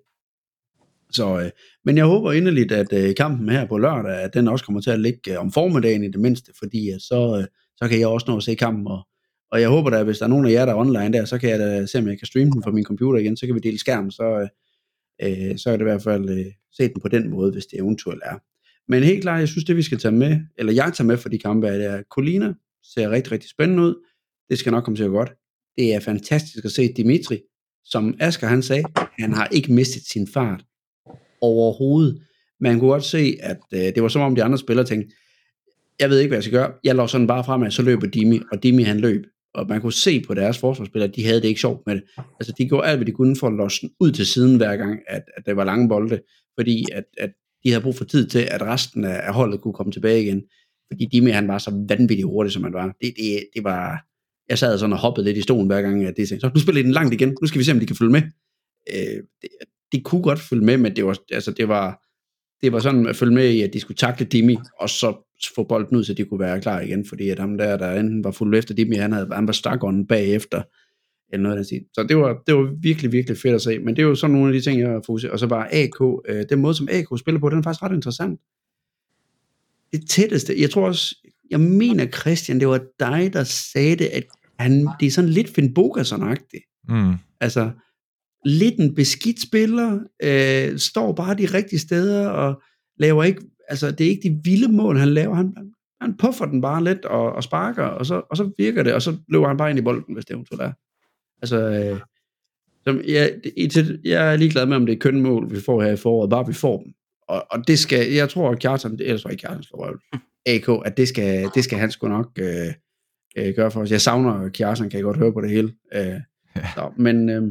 [1.12, 1.50] Så, øh,
[1.86, 4.92] men jeg håber inderligt, at øh, kampen her på lørdag, at den også kommer til
[4.92, 8.08] at ligge øh, om formiddagen i det mindste, fordi at så, øh, så kan jeg
[8.08, 9.08] også nå at se kampen, og,
[9.52, 11.38] og jeg håber da, hvis der er nogen af jer, der er online der, så
[11.38, 13.56] kan jeg da se, om jeg kan streame den fra min computer igen, så kan
[13.56, 17.02] vi dele skærmen, så, øh, øh, så er det i hvert fald øh, se den
[17.02, 18.38] på den måde, hvis det eventuelt er.
[18.92, 21.30] Men helt klart, jeg synes, det vi skal tage med, eller jeg tager med for
[21.30, 23.96] de kampe, er, at er Colina, ser rigtig, rigtig spændende ud.
[24.50, 25.34] Det skal nok komme til at gå godt.
[25.80, 27.40] Det er fantastisk at se Dimitri.
[27.86, 28.84] som Asger han sagde,
[29.20, 30.66] han har ikke mistet sin fart
[31.42, 32.22] overhovedet.
[32.60, 35.16] Man kunne godt se, at øh, det var som om de andre spillere tænkte,
[36.00, 36.72] jeg ved ikke, hvad jeg skal gøre.
[36.84, 39.26] Jeg lå sådan bare fremad, så løber Dimi, og Dimi han løb.
[39.54, 42.04] Og man kunne se på deres forsvarsspillere, at de havde det ikke sjovt med det.
[42.40, 45.00] Altså, de gjorde alt, hvad de kunne for at losse ud til siden hver gang,
[45.08, 46.20] at, at der var lange bolde,
[46.60, 47.32] fordi at, at
[47.64, 50.42] de havde brug for tid til, at resten af, af holdet kunne komme tilbage igen.
[50.92, 52.86] Fordi Dimi, han var så vanvittigt hurtig, som han var.
[53.02, 54.09] Det, det, det var...
[54.50, 56.60] Jeg sad sådan og hoppede lidt i stolen hver gang, at det sagde, så nu
[56.60, 58.22] spiller de den langt igen, nu skal vi se, om de kan følge med.
[58.94, 59.50] Øh, det,
[59.92, 62.06] de kunne godt følge med, men det var, altså, det var,
[62.62, 65.64] det var sådan at følge med i, at de skulle takle Dimi, og så få
[65.64, 68.32] bolden ud, så de kunne være klar igen, fordi at ham der, der enten var
[68.32, 70.62] fuld efter Dimi, han, havde, han var stak bagefter,
[71.34, 73.96] eller noget af den Så det var, det var virkelig, virkelig fedt at se, men
[73.96, 76.46] det er jo sådan nogle af de ting, jeg fokuserer Og så bare AK, øh,
[76.50, 78.40] den måde, som AK spiller på, den er faktisk ret interessant.
[79.92, 81.16] Det tætteste, jeg tror også,
[81.50, 84.24] jeg mener Christian, det var dig, der sagde det, at
[84.60, 86.84] han, det er sådan lidt Finn Bogason-agtigt.
[86.90, 87.14] Mm.
[87.42, 87.72] Altså,
[88.46, 92.62] lidt en beskidt spiller, øh, står bare de rigtige steder, og
[92.98, 95.54] laver ikke, altså det er ikke de vilde mål, han laver, han,
[96.02, 99.02] han puffer den bare lidt, og, og sparker, og så, og så virker det, og
[99.02, 100.72] så løber han bare ind i bolden, hvis det eventuelt er.
[101.42, 102.00] Altså, øh,
[102.84, 105.98] som, jeg, det, jeg er ligeglad med, om det er kønmål, vi får her i
[105.98, 106.94] foråret, bare vi får dem.
[107.28, 109.98] Og, og det skal, jeg tror, at Kjartan, ellers var ikke Kjartan slår
[110.46, 112.74] AK, at det skal, det skal han sgu nok øh,
[113.38, 113.92] øh, gøre for os.
[113.92, 115.74] Jeg savner Kjartan, kan jeg godt høre på det hele.
[115.94, 116.02] Øh,
[116.56, 116.68] ja.
[116.76, 117.44] så, men øh,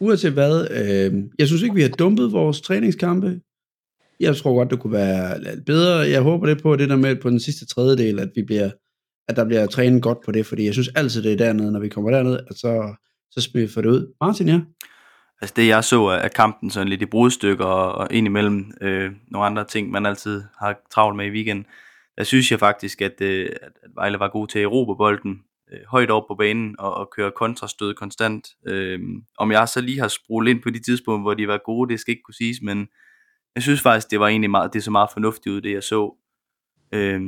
[0.00, 3.40] uanset hvad, øh, jeg synes ikke, vi har dumpet vores træningskampe.
[4.20, 5.98] Jeg tror godt, det kunne være lidt bedre.
[5.98, 8.70] Jeg håber det på det der med på den sidste tredjedel, at vi bliver
[9.28, 11.80] at der bliver trænet godt på det, fordi jeg synes altid, det er dernede, når
[11.80, 12.94] vi kommer derned, at så,
[13.30, 14.14] så spiller vi for det ud.
[14.20, 14.60] Martin, ja?
[15.40, 19.46] Altså det, jeg så af kampen sådan lidt i brudstykker og, og indimellem øh, nogle
[19.46, 21.66] andre ting, man altid har travlt med i weekenden,
[22.18, 25.80] der synes jeg faktisk, at, øh, at Vejle var god til at erobre bolden øh,
[25.88, 28.48] højt op på banen og, og køre kontrastød konstant.
[28.66, 29.00] Øh,
[29.38, 32.00] om jeg så lige har sprugt ind på de tidspunkter, hvor de var gode, det
[32.00, 32.88] skal ikke kunne siges, men
[33.54, 36.16] jeg synes faktisk, det var egentlig meget, det så meget fornuftigt ud, det jeg så.
[36.94, 37.20] Øh,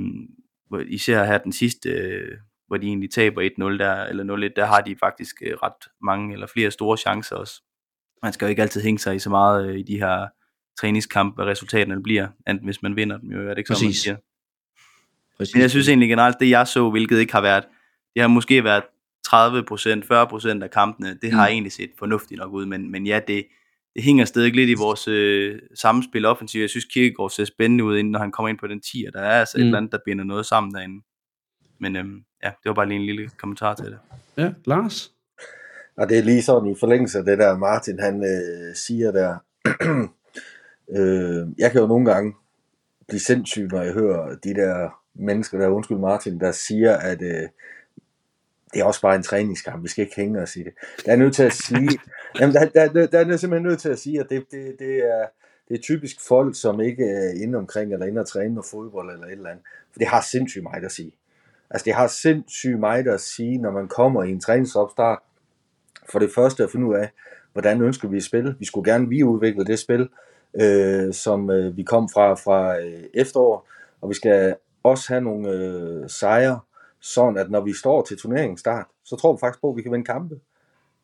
[0.86, 4.80] især her den sidste, øh, hvor de egentlig taber 1-0 der, eller 0-1, der har
[4.80, 7.62] de faktisk øh, ret mange eller flere store chancer også.
[8.22, 10.26] Man skal jo ikke altid hænge sig i så meget øh, i de her
[10.80, 13.92] træningskampe, hvad resultaterne bliver, enten hvis man vinder dem, jo er det ikke sådan, man
[13.92, 14.16] siger.
[15.36, 15.54] Præcis.
[15.54, 17.64] Men jeg synes egentlig generelt, det jeg så, hvilket ikke har været,
[18.14, 18.82] det har måske været
[19.28, 19.32] 30%,
[20.58, 21.52] 40% af kampene, det har mm.
[21.52, 23.46] egentlig set fornuftigt nok ud, men, men ja, det,
[23.94, 26.62] det hænger stadig lidt i vores øh, samspil offensivt.
[26.62, 29.20] Jeg synes, Kirkegaard ser spændende ud, når han kommer ind på den 10, og der
[29.20, 29.62] er altså mm.
[29.62, 31.04] et eller andet, der binder noget sammen derinde.
[31.80, 33.98] Men øhm, ja, det var bare lige en lille kommentar til det.
[34.36, 35.12] Ja, Lars?
[35.96, 39.38] Og det er lige sådan i forlængelse af det der, Martin han øh, siger der.
[40.96, 42.34] øh, jeg kan jo nogle gange
[43.08, 47.48] blive sindssyg, når jeg hører de der mennesker der, undskyld Martin, der siger, at øh,
[48.74, 50.72] det er også bare en træningskamp, vi skal ikke hænge os i det.
[51.06, 51.98] Jeg er nødt til at sige,
[52.40, 54.96] jamen, der, der, der, der er simpelthen nødt til at sige, at det, det, det,
[54.96, 55.26] er,
[55.68, 59.12] det er typisk folk, som ikke er inde omkring, eller inde og træne noget fodbold,
[59.12, 59.64] eller et eller andet.
[59.92, 61.12] For det har sindssygt meget at sige.
[61.70, 65.18] Altså det har sindssygt meget at sige, når man kommer i en træningsopstart.
[66.12, 67.10] For det første at finde ud af,
[67.52, 68.56] hvordan ønsker vi at spille.
[68.58, 70.08] Vi skulle gerne vi udvikle det spil,
[70.60, 73.68] øh, som øh, vi kom fra fra øh, efterår,
[74.00, 76.60] og vi skal også have nogle øh, sejre,
[77.00, 79.92] sådan at når vi står til turneringsstart, så tror vi faktisk på, at vi kan
[79.92, 80.40] vinde kampe.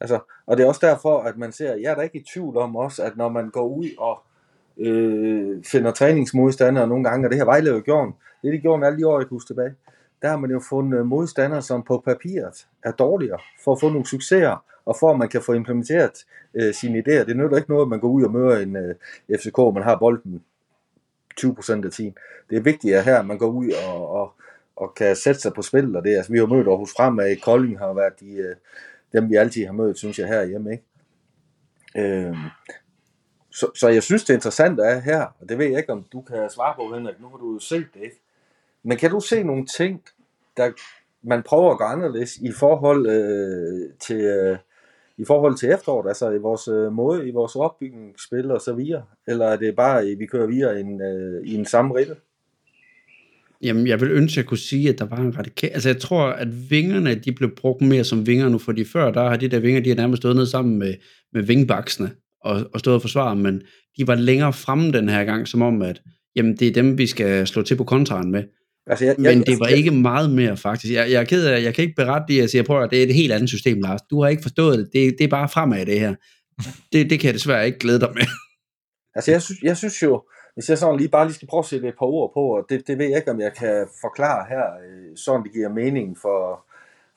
[0.01, 2.57] Altså, og det er også derfor, at man ser, jeg er da ikke i tvivl
[2.57, 4.23] om også, at når man går ud og
[4.79, 8.09] øh, finder træningsmodstandere nogle gange, og det her Vejle jo gjort,
[8.43, 9.75] det det gjorde alle de år, jeg husker tilbage,
[10.23, 13.89] der har man jo fundet øh, modstandere, som på papiret er dårligere, for at få
[13.89, 17.25] nogle succeser, og for at man kan få implementeret øh, sine idéer.
[17.25, 18.95] Det nytter ikke noget, at man går ud og møder en øh,
[19.39, 20.43] FCK, og man har bolden
[21.45, 22.17] 20% af tiden.
[22.51, 24.33] Det er vigtigt at her, at man går ud og, og,
[24.77, 27.79] og kan sætte sig på spil, og det altså, vi har mødt Aarhus Fremad, Kolding
[27.79, 28.57] har været de, øh,
[29.13, 30.85] dem, vi altid har mødt, synes jeg, herhjemme, ikke?
[31.97, 32.37] Øh,
[33.51, 36.21] så, så jeg synes, det interessante er her, og det ved jeg ikke, om du
[36.21, 38.21] kan svare på, Henrik, nu har du jo set det, ikke?
[38.83, 40.03] Men kan du se nogle ting,
[40.57, 40.73] der
[41.23, 44.59] man prøver at gøre anderledes i forhold øh, til øh,
[45.21, 48.73] i forhold til efteråret, altså i vores øh, måde, i vores opbygning, spil og så
[48.75, 49.03] videre?
[49.29, 52.15] Eller er det bare, at vi kører videre en, øh, i en samme rille?
[53.63, 55.71] Jamen, jeg vil ønske, at jeg kunne sige, at der var en radikal...
[55.71, 59.29] Altså, jeg tror, at vingerne, de blev brugt mere som vinger nu, fordi før, der
[59.29, 60.95] har de der vinger, de har nærmest stået ned sammen med,
[61.33, 62.11] med vingbaksene
[62.45, 63.63] og, og stået og forsvaret, men
[63.99, 66.03] de var længere fremme den her gang, som om, at
[66.37, 68.45] jamen, det er dem, vi skal slå til på kontraren med.
[68.87, 70.95] Altså, jeg, jeg, Men det var jeg, ikke meget mere, faktisk.
[70.95, 72.99] Jeg, jeg er ked af, jeg kan ikke berette det, jeg siger, prøv at det
[72.99, 74.01] er et helt andet system, Lars.
[74.11, 74.89] Du har ikke forstået det.
[74.93, 76.15] Det, det er bare fremad, det her.
[76.93, 78.23] Det, det kan jeg desværre ikke glæde dig med.
[79.15, 80.23] Altså, jeg synes, jeg synes jo,
[80.55, 82.67] hvis jeg sådan lige bare lige skal prøve at sætte et par ord på, og
[82.69, 86.19] det, det ved jeg ikke, om jeg kan forklare her, øh, sådan det giver mening
[86.19, 86.65] for,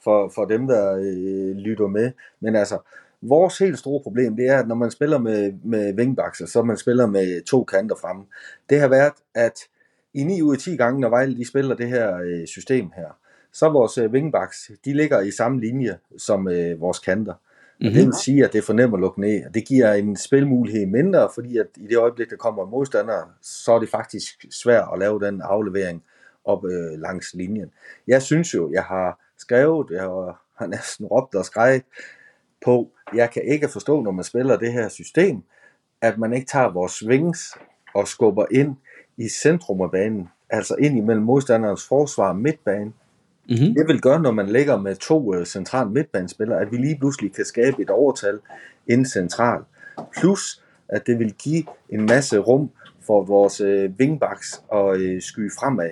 [0.03, 2.11] for, for dem, der øh, lytter med.
[2.39, 2.77] Men altså,
[3.21, 6.77] vores helt store problem, det er, at når man spiller med, med wingbacks, så man
[6.77, 8.23] spiller med to kanter fremme,
[8.69, 9.59] det har været, at
[10.13, 13.17] i 9 ud af 10 gange, når Vejle de spiller det her øh, system her,
[13.53, 17.33] så vores øh, wingbacks, de ligger i samme linje som øh, vores kanter.
[17.33, 17.87] Mm-hmm.
[17.87, 19.45] Og det vil sige, at det er for nemt at lukke ned.
[19.45, 23.33] Og det giver en spilmulighed mindre, fordi at i det øjeblik, der kommer en modstander,
[23.41, 26.03] så er det faktisk svært at lave den aflevering
[26.45, 27.71] op øh, langs linjen.
[28.07, 31.83] Jeg synes jo, jeg har skrevet, jeg har, har næsten råbt og skreget
[32.65, 35.43] på, jeg kan ikke forstå, når man spiller det her system,
[36.01, 37.57] at man ikke tager vores swings
[37.95, 38.75] og skubber ind
[39.17, 42.93] i centrum af banen, altså ind imellem modstanderens forsvar og midtbane.
[43.49, 43.75] Mm-hmm.
[43.75, 47.33] Det vil gøre, når man ligger med to øh, centrale midtbanespillere, at vi lige pludselig
[47.33, 48.39] kan skabe et overtal
[48.87, 49.65] ind centralt.
[50.19, 52.69] Plus, at det vil give en masse rum
[53.01, 55.89] for vores øh, wingbacks at øh, skyde fremad.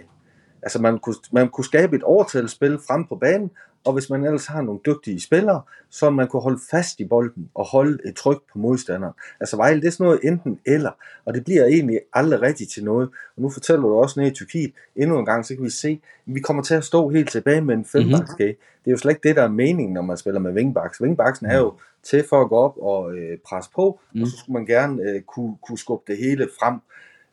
[0.62, 3.52] Altså man kunne, man kunne skabe et overtalsspil frem på banen,
[3.86, 7.50] og hvis man ellers har nogle dygtige spillere, så man kunne holde fast i bolden
[7.56, 9.14] og holde et tryk på modstanderen.
[9.40, 10.92] Altså Vejle, det er sådan noget enten eller,
[11.26, 13.10] og det bliver egentlig aldrig rigtigt til noget.
[13.36, 16.02] Og nu fortæller du også nede i Tyrkiet, endnu en gang, så kan vi se,
[16.28, 18.52] at vi kommer til at stå helt tilbage med en fembackskage.
[18.52, 18.82] Mm-hmm.
[18.86, 21.02] Det er jo slet ikke det, der er meningen, når man spiller med wingbacks.
[21.02, 24.22] Wingbacksen er jo til for at gå op og øh, presse på, mm.
[24.22, 26.76] og så skulle man gerne øh, kunne, kunne skubbe det hele frem.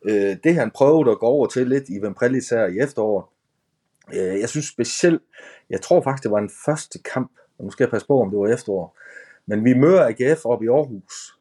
[0.05, 3.25] Øh, det han prøvede at gå over til lidt i Vemprellis her i efteråret,
[4.15, 5.23] Øh, jeg synes specielt,
[5.71, 8.31] jeg tror faktisk, det var en første kamp, og nu skal jeg passe på, om
[8.31, 8.99] det var efterår,
[9.47, 11.39] men vi møder AGF op i Aarhus.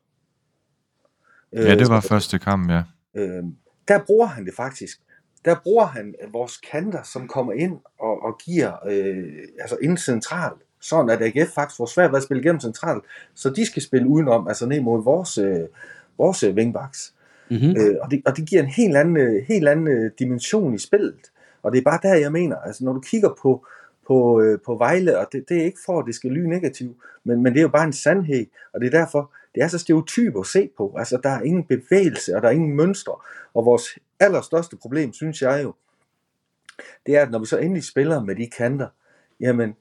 [1.53, 2.83] Ja, det var første kamp, ja.
[3.15, 3.43] Øh,
[3.87, 4.99] der bruger han det faktisk.
[5.45, 10.61] Der bruger han vores kanter, som kommer ind og, og giver, øh, altså ind centralt,
[10.81, 13.03] sådan at AGF faktisk får svært ved at spille gennem centralt,
[13.35, 15.67] så de skal spille udenom, altså ned mod vores, øh,
[16.17, 17.13] vores wingbacks.
[17.49, 17.69] Mm-hmm.
[17.69, 21.31] Øh, og, det, og det giver en helt anden, helt anden dimension i spillet.
[21.61, 23.65] Og det er bare der, jeg mener, altså når du kigger på,
[24.07, 26.97] på, øh, på Vejle, og det, det er ikke for, at det skal lyde negativt,
[27.23, 29.77] men, men det er jo bare en sandhed, og det er derfor, det er så
[29.77, 30.95] stereotyp at se på.
[30.97, 33.15] Altså, der er ingen bevægelse, og der er ingen mønstre.
[33.53, 33.83] Og vores
[34.19, 35.73] allerstørste problem, synes jeg jo,
[37.05, 38.87] det er, at når vi så endelig spiller med de kanter,
[39.39, 39.75] jamen,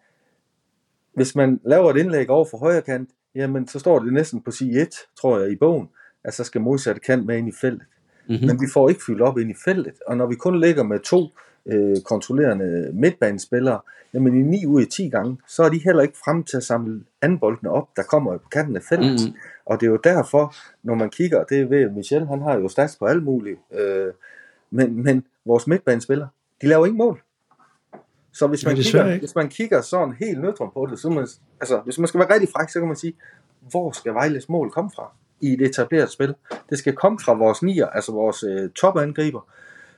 [1.15, 4.51] hvis man laver et indlæg over for højre kant, jamen, så står det næsten på
[4.51, 4.89] side 1,
[5.21, 5.89] tror jeg, i bogen,
[6.25, 7.87] at så skal modsatte kant med ind i feltet.
[8.29, 8.47] Mm-hmm.
[8.47, 11.01] Men vi får ikke fyldt op ind i feltet, og når vi kun ligger med
[11.01, 11.29] to
[11.67, 13.81] øh, kontrollerende midtbanespillere,
[14.15, 16.63] jamen i 9 ud af 10 gange, så er de heller ikke frem til at
[16.63, 19.29] samle anboldene op, der kommer på kanten af feltet.
[19.29, 19.35] Mm.
[19.67, 22.69] Og det er jo derfor, når man kigger, det er ved Michel, han har jo
[22.69, 24.13] stats på alt muligt, øh,
[24.71, 26.29] men, men vores midtbanespillere,
[26.63, 27.23] de laver ikke mål.
[28.33, 31.27] Så hvis man, kigger, hvis man kigger sådan helt nødtrum på det, så man,
[31.61, 33.15] altså, hvis man skal være rigtig fræk, så kan man sige,
[33.71, 36.35] hvor skal Vejles mål komme fra i et etableret spil?
[36.71, 39.49] Det skal komme fra vores nier, altså vores øh, topangriber.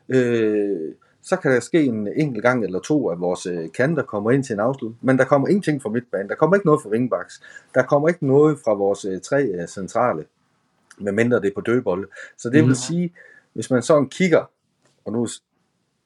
[0.08, 0.94] Øh,
[1.28, 4.44] så kan der ske en enkelt gang eller to, at vores øh, kanter kommer ind
[4.44, 4.94] til en afslut.
[5.00, 6.28] Men der kommer ingenting fra midtbanen.
[6.28, 7.42] Der kommer ikke noget fra wingbacks.
[7.74, 10.24] Der kommer ikke noget fra vores øh, tre øh, centrale,
[10.98, 12.06] medmindre det er på dødbolde.
[12.38, 12.74] Så det vil mm.
[12.74, 13.14] sige,
[13.52, 14.50] hvis man sådan kigger,
[15.04, 15.28] og nu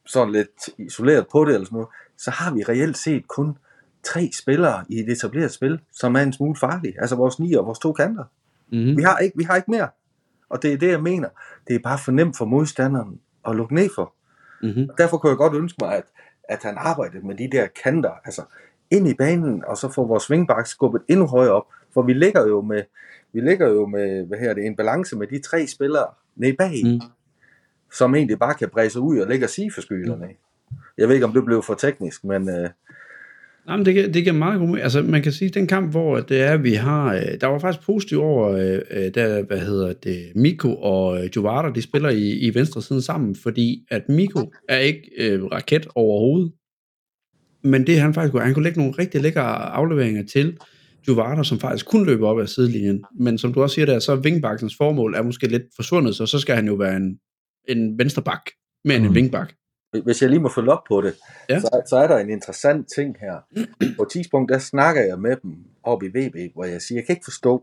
[0.06, 3.58] sådan lidt isoleret på det eller sådan noget, så har vi reelt set kun
[4.02, 6.94] tre spillere i et etableret spil, som er en smule farlige.
[7.00, 8.24] Altså vores ni og vores to kanter.
[8.72, 8.96] Mm.
[8.96, 9.88] Vi, har ikke, vi har ikke mere.
[10.48, 11.28] Og det er det, jeg mener.
[11.68, 14.14] Det er bare for nemt for modstanderen at lukke ned for.
[14.62, 14.90] Mm-hmm.
[14.98, 16.04] Derfor kunne jeg godt ønske mig, at,
[16.48, 18.42] at han arbejdede med de der kanter, altså
[18.90, 22.46] ind i banen, og så få vores swingback skubbet endnu højere op, for vi ligger
[22.46, 22.82] jo med,
[23.32, 26.80] vi ligger jo med, hvad her det, en balance med de tre spillere nede bag,
[26.84, 27.00] mm.
[27.92, 30.26] som egentlig bare kan bræse ud og lægge sige for skyderne.
[30.26, 30.76] Mm.
[30.98, 32.70] Jeg ved ikke, om det blev for teknisk, men øh,
[33.66, 36.20] Nej, men det, det giver meget god Altså, man kan sige, at den kamp, hvor
[36.20, 37.14] det er, vi har...
[37.14, 41.70] Øh, der var faktisk positivt over, øh, øh, der, hvad hedder det, Miko og Jovara,
[41.70, 46.52] de spiller i, i venstre siden sammen, fordi at Miko er ikke øh, raket overhovedet.
[47.64, 50.56] Men det han faktisk kunne, han kunne lægge nogle rigtig lækre afleveringer til
[51.08, 53.04] Jovara, som faktisk kun løber op ad sidelinjen.
[53.18, 56.26] Men som du også siger der, så er Vingbakkens formål er måske lidt forsvundet, så
[56.26, 57.18] så skal han jo være en,
[57.68, 58.42] en vensterbak,
[58.84, 59.10] mere end mm.
[59.10, 59.52] en vingbak
[60.00, 61.14] hvis jeg lige må følge op på det,
[61.48, 61.60] ja.
[61.60, 63.36] så, så er der en interessant ting her.
[63.96, 67.06] På et tidspunkt, der snakker jeg med dem op i VB, hvor jeg siger, jeg
[67.06, 67.62] kan ikke forstå,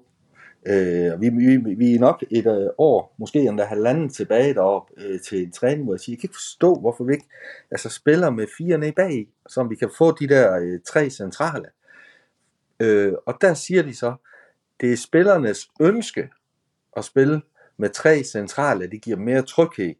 [0.68, 5.22] øh, vi, vi, vi er nok et øh, år, måske endda halvanden tilbage derop øh,
[5.22, 7.28] til en træning, hvor jeg siger, jeg kan ikke forstå, hvorfor vi ikke
[7.72, 11.66] altså, spiller med fire ned bag, så vi kan få de der øh, tre centrale.
[12.80, 14.14] Øh, og der siger de så,
[14.82, 16.30] det er spillernes ønske
[16.98, 17.42] at spille
[17.78, 19.94] med tre centrale, det giver mere tryghed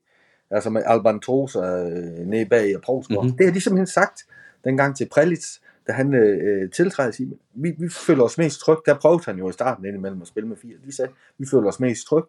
[0.52, 3.24] altså med Alban Tosa øh, nede bag Provsgaard.
[3.24, 3.38] Mm-hmm.
[3.38, 4.26] Det har de simpelthen sagt
[4.64, 7.28] dengang til Prelitz, da han øh, tiltræder sig.
[7.54, 8.78] Vi, vi føler os mest tryg.
[8.86, 10.76] Der prøvede han jo i starten indimellem at spille med fire.
[10.86, 12.24] De sagde, vi føler os mest tryg.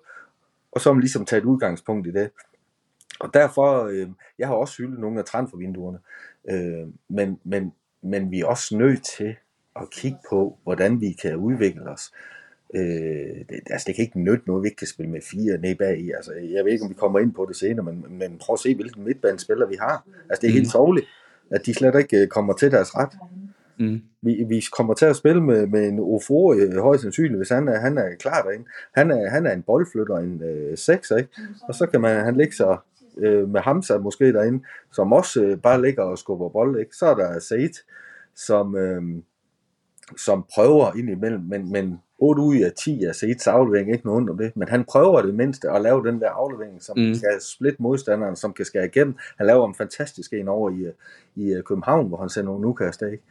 [0.73, 2.31] Og så har man ligesom taget udgangspunkt i det.
[3.21, 5.99] Og derfor, øh, jeg har også hyldet nogle af transfervinduerne,
[6.51, 9.37] øh, men, men, men vi er også nødt til
[9.77, 12.13] at kigge på, hvordan vi kan udvikle os.
[12.75, 15.75] Øh, det, altså, det kan ikke nytte noget, vi ikke kan spille med fire ned
[15.77, 16.11] bag i.
[16.11, 18.59] Altså, jeg ved ikke, om vi kommer ind på det senere, men, men prøv at
[18.61, 20.07] se, hvilken midtbanespiller vi har.
[20.29, 20.71] Altså, det er helt Mm.
[20.71, 21.07] sovligt,
[21.51, 23.13] at de slet ikke øh, kommer til deres ret.
[23.79, 24.01] Mm.
[24.23, 27.69] Vi, vi kommer til at spille med, med en Ofo øh, højst sandsynligt, hvis han
[27.69, 28.65] er, han er klar derinde.
[28.95, 31.31] Han er, han er en boldflytter, en øh, sekser, ikke?
[31.69, 32.77] Og så kan man, han ligge sig
[33.19, 36.97] øh, med Hamza måske derinde, som også øh, bare ligger og skubber bold, ikke?
[36.97, 37.83] Så er der Said,
[38.37, 39.03] som, øh,
[40.19, 44.31] som prøver ind imellem, men, men 8 ud af 10 af Saids aflevering, ikke noget
[44.31, 47.05] om det, men han prøver det mindste at lave den der aflevering, som Mm.
[47.05, 49.17] kan splitte modstanderen, som kan skære igennem.
[49.39, 50.93] Han laver en fantastisk en over i, øh,
[51.37, 53.25] i øh, København, hvor han sender nogle ukast af, ikke?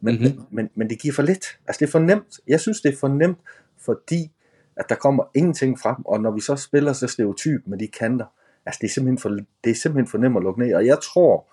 [0.00, 0.24] Men, Mhm.
[0.24, 0.44] mm-hmm.
[0.50, 1.58] men, men det giver for lidt.
[1.66, 2.40] Altså det er for nemt.
[2.48, 3.38] Jeg synes, det er for nemt,
[3.80, 4.30] fordi
[4.76, 8.26] at der kommer ingenting frem, og når vi så spiller så stereotyp med de kanter,
[8.66, 9.28] altså det er simpelthen for,
[9.64, 10.74] det er simpelthen for nemt at lukke ned.
[10.74, 11.46] Og jeg tror,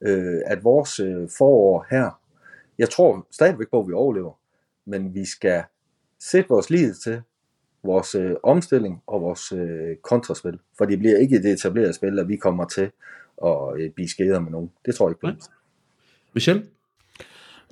[0.00, 2.20] øh, at vores øh, forår her,
[2.78, 4.32] jeg tror stadigvæk på, at vi overlever,
[4.86, 5.62] men vi skal
[6.30, 7.22] sætte vores lid til
[7.84, 12.28] vores øh, omstilling og vores øh, kontraspil, for det bliver ikke det etablerede spil, at
[12.28, 12.90] vi kommer til
[13.44, 14.70] at øh, blive skader med nogen.
[14.86, 15.46] Det tror jeg ikke på.
[16.34, 16.64] Michel?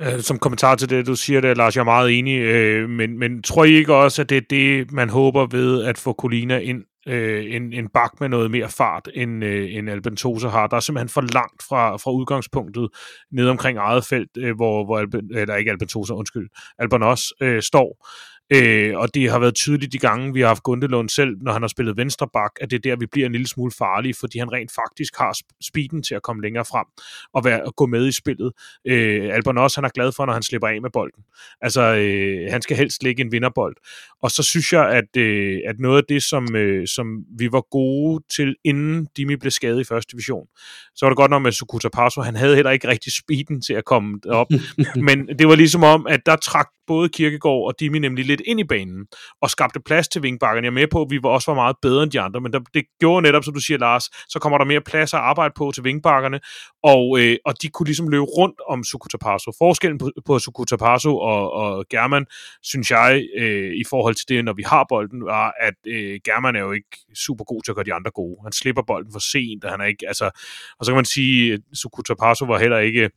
[0.00, 3.18] Øh, Som kommentar til det, du siger det, Lars, jeg er meget enig, øh, men,
[3.18, 6.58] men tror I ikke også, at det er det, man håber ved at få Colina
[6.58, 10.66] ind, øh, en, en bak med noget mere fart, end, øh, end Albentosa har?
[10.66, 12.88] Der er simpelthen for langt fra, fra udgangspunktet
[13.32, 18.08] ned omkring eget felt, øh, hvor, hvor Alben, eller ikke Albentosa, undskyld, Albanos øh, står.
[18.52, 21.62] Øh, og det har været tydeligt de gange, vi har haft Gundelund selv, når han
[21.62, 24.38] har spillet venstre bak, at det er der, vi bliver en lille smule farlige, fordi
[24.38, 26.86] han rent faktisk har sp- speeden til at komme længere frem
[27.34, 28.52] og, være, og gå med i spillet.
[28.86, 31.24] Øh, Albon også, han er glad for, når han slipper af med bolden.
[31.60, 33.76] Altså, øh, han skal helst lægge en vinderbold.
[34.22, 37.06] Og så synes jeg, at, øh, at noget af det, som, øh, som
[37.38, 40.46] vi var gode til, inden Dimi blev skadet i første division,
[40.94, 43.72] så var det godt nok med Sukuta Paso, han havde heller ikke rigtig speeden til
[43.74, 44.46] at komme op.
[45.08, 48.60] Men det var ligesom om, at der trak både Kirkegaard og Dimi nemlig lidt ind
[48.60, 49.06] i banen,
[49.42, 50.64] og skabte plads til vingbakkerne.
[50.64, 52.52] Jeg er med på, at vi var også var meget bedre end de andre, men
[52.52, 55.54] der, det gjorde netop, som du siger, Lars, så kommer der mere plads at arbejde
[55.56, 56.40] på til vingbakkerne,
[56.82, 59.52] og, øh, og de kunne ligesom løbe rundt om Sukuta Paso.
[59.58, 62.26] Forskellen på, på Sukuta Paso og, og German,
[62.62, 66.56] synes jeg, øh, i forhold til det, når vi har bolden, var, at øh, German
[66.56, 68.36] er jo ikke super god til at gøre de andre gode.
[68.42, 70.30] Han slipper bolden for sent, og han er ikke, altså,
[70.78, 73.10] og så kan man sige, at Sukuta Paso var heller ikke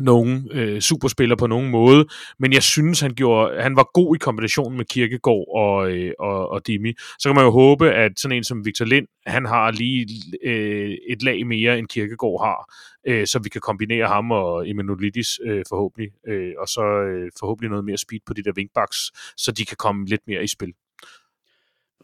[0.00, 2.06] nogen øh, superspiller på nogen måde,
[2.38, 6.48] men jeg synes, han gjorde, han var god i kombinationen med Kirkegaard og, øh, og,
[6.48, 6.92] og Dimi.
[7.18, 10.06] Så kan man jo håbe, at sådan en som Victor Lind, han har lige
[10.44, 12.74] øh, et lag mere, end Kirkegaard har,
[13.06, 17.70] øh, så vi kan kombinere ham og Emanuelidis øh, forhåbentlig, øh, og så øh, forhåbentlig
[17.70, 18.98] noget mere speed på de der wingbacks,
[19.36, 20.72] så de kan komme lidt mere i spil.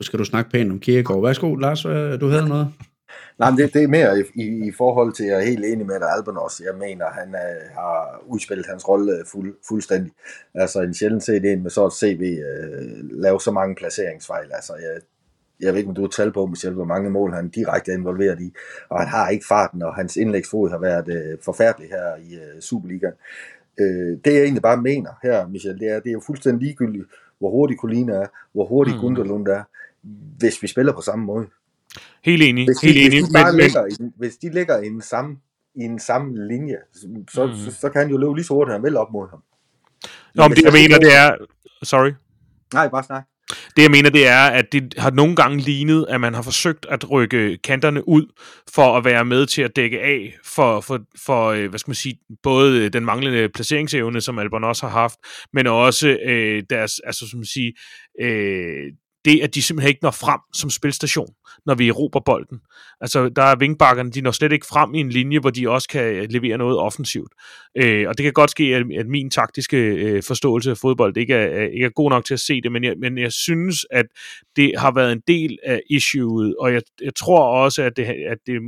[0.01, 1.23] Nu skal du snakke pænt om Kirkegaard.
[1.23, 1.83] Værsgo, Lars,
[2.21, 2.73] du havde noget?
[3.39, 5.65] Nej, men det, det er mere i, i, i forhold til, at jeg er helt
[5.65, 6.65] enig med dig, Alban også.
[6.65, 10.13] Jeg mener, han uh, har udspillet hans rolle fuld, fuldstændig.
[10.55, 14.51] Altså en sjældent set en med så et CV uh, lave så mange placeringsfejl.
[14.53, 15.01] Altså jeg,
[15.61, 17.97] jeg ved ikke, om du har tal på, Michel, hvor mange mål han direkte er
[17.97, 18.53] involveret i.
[18.89, 22.61] Og han har ikke farten, og hans indlægsfod har været uh, forfærdelig her i uh,
[22.61, 23.15] Superligaen.
[23.81, 27.05] Uh, det jeg egentlig bare mener her, Michel, det er, det er jo fuldstændig ligegyldigt,
[27.39, 29.01] hvor hurtig Colina er, hvor hurtig mm.
[29.01, 29.63] Gunderlund er,
[30.39, 31.47] hvis vi spiller på samme måde.
[32.25, 33.11] Helt enig, Hvis de, helt enig.
[33.21, 35.37] hvis de, men, men, ligger, i, den- hvis de ligger i en samme,
[35.75, 37.55] i en samme linje, så, Mm.
[37.57, 39.43] så, så kan han jo løbe lige så hurtigt, han vil op mod ham.
[40.35, 41.35] Nå, men det jeg mener, det er...
[41.83, 42.11] Sorry.
[42.75, 43.25] Nej, bare snak.
[43.77, 46.87] Det jeg mener, det er, at det har nogle gange lignet, at man har forsøgt
[46.91, 48.27] at rykke kanterne ud
[48.75, 51.95] for at være med til at dække af for, for, for øh, hvad skal man
[51.95, 55.15] sige, både den manglende placeringsevne, som Albon også har haft,
[55.53, 57.73] men også øh, deres, altså som man sige,
[58.21, 58.93] øh,
[59.25, 61.29] det, at de simpelthen ikke når frem som spilstation,
[61.67, 62.61] når vi erobrer bolden.
[63.01, 65.89] Altså, der er vingbakkerne, de når slet ikke frem i en linje, hvor de også
[65.89, 67.33] kan øh, levere noget offensivt.
[67.77, 71.35] Øh, og det kan godt ske, at, at min taktiske øh, forståelse af fodbold ikke
[71.35, 74.07] er, ikke er god nok til at se det, men jeg, men jeg synes, at
[74.57, 78.39] det har været en del af issueet, og jeg, jeg tror også, at det, at
[78.47, 78.61] det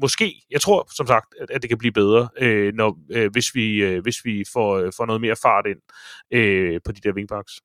[0.00, 3.54] måske, jeg tror som sagt, at, at det kan blive bedre, øh, når, øh, hvis,
[3.54, 5.78] vi, øh, hvis vi får, øh, får noget mere fart ind
[6.30, 7.60] øh, på de der wingbacks.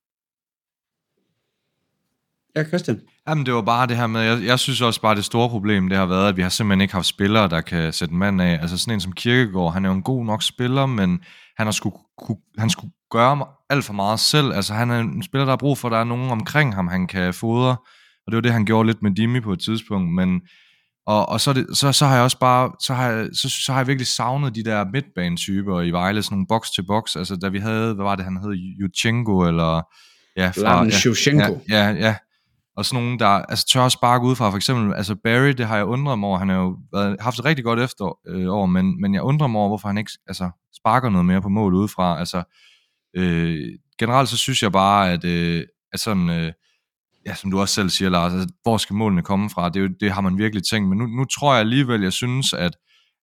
[2.56, 3.00] Ja, Christian.
[3.28, 5.88] Jamen, det var bare det her med, jeg, jeg synes også bare, det store problem,
[5.88, 8.42] det har været, at vi har simpelthen ikke haft spillere, der kan sætte en mand
[8.42, 8.58] af.
[8.62, 11.20] Altså sådan en som Kirkegaard, han er jo en god nok spiller, men
[11.56, 14.52] han har skulle, kunne, han skulle gøre alt for meget selv.
[14.52, 16.88] Altså han er en spiller, der har brug for, at der er nogen omkring ham,
[16.88, 17.76] han kan fodre.
[18.26, 20.14] Og det var det, han gjorde lidt med Dimi på et tidspunkt.
[20.14, 20.40] Men,
[21.06, 23.72] og, og så, det, så, så har jeg også bare, så har jeg, så, så
[23.72, 27.16] har jeg virkelig savnet de der midtbanetyper i Vejle, sådan nogle box til box.
[27.16, 28.52] Altså da vi havde, hvad var det, han hed,
[28.82, 29.82] Jutchenko, eller...
[30.36, 30.92] Ja, Lam ja.
[31.68, 32.14] Ja, ja, ja,
[32.80, 34.50] og sådan nogen, der altså, tør at sparke ud fra.
[34.50, 36.38] For eksempel, altså Barry, det har jeg undret mig over.
[36.38, 39.46] Han har jo været, haft et rigtig godt efterår, øh, år, men, men jeg undrer
[39.46, 42.18] mig over, hvorfor han ikke altså, sparker noget mere på mål udefra.
[42.18, 42.42] Altså,
[43.16, 46.52] øh, generelt så synes jeg bare, at, øh, at sådan, øh,
[47.26, 49.68] ja, som du også selv siger, Lars, altså, hvor skal målene komme fra?
[49.68, 52.12] Det, er jo, det har man virkelig tænkt, men nu, nu tror jeg alligevel, jeg
[52.12, 52.72] synes, at,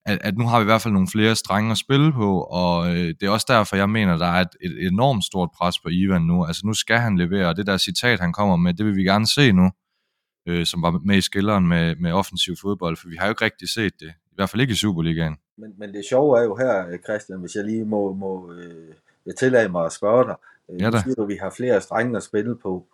[0.07, 2.89] at, at nu har vi i hvert fald nogle flere strenge at spille på, og
[2.89, 5.89] øh, det er også derfor, jeg mener, der er et, et enormt stort pres på
[5.91, 6.45] Ivan nu.
[6.45, 9.03] Altså nu skal han levere, og det der citat, han kommer med, det vil vi
[9.03, 9.71] gerne se nu,
[10.47, 13.45] øh, som var med i skilleren med, med offensiv fodbold, for vi har jo ikke
[13.45, 15.37] rigtig set det, i hvert fald ikke i Superligaen.
[15.57, 18.93] Men, men det sjove er jo her, Christian, hvis jeg lige må, må øh,
[19.39, 20.35] tillade mig at spørge dig.
[20.71, 21.01] Øh, Ja da.
[21.01, 22.85] siger du, at vi har flere strenge at spille på.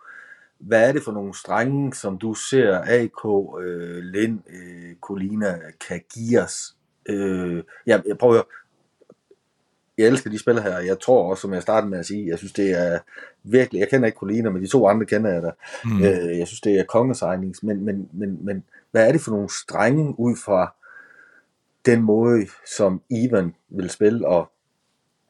[0.58, 3.24] Hvad er det for nogle strenge, som du ser AK,
[3.64, 5.58] øh, Lind, øh, Colina
[5.88, 6.74] kan give os?
[7.08, 8.42] Øh, jeg, jeg prøver
[9.98, 10.78] jeg elsker de spillere her.
[10.78, 12.98] Jeg tror også, som jeg startede med at sige, jeg synes, det er
[13.42, 15.50] virkelig, jeg kender ikke Colina, men de to andre kender jeg da.
[15.84, 16.02] Mm.
[16.02, 19.48] Øh, jeg synes, det er kongesejnings, men, men, men, men hvad er det for nogle
[19.48, 20.74] strenge ud fra
[21.86, 22.46] den måde,
[22.76, 24.50] som Ivan vil spille, og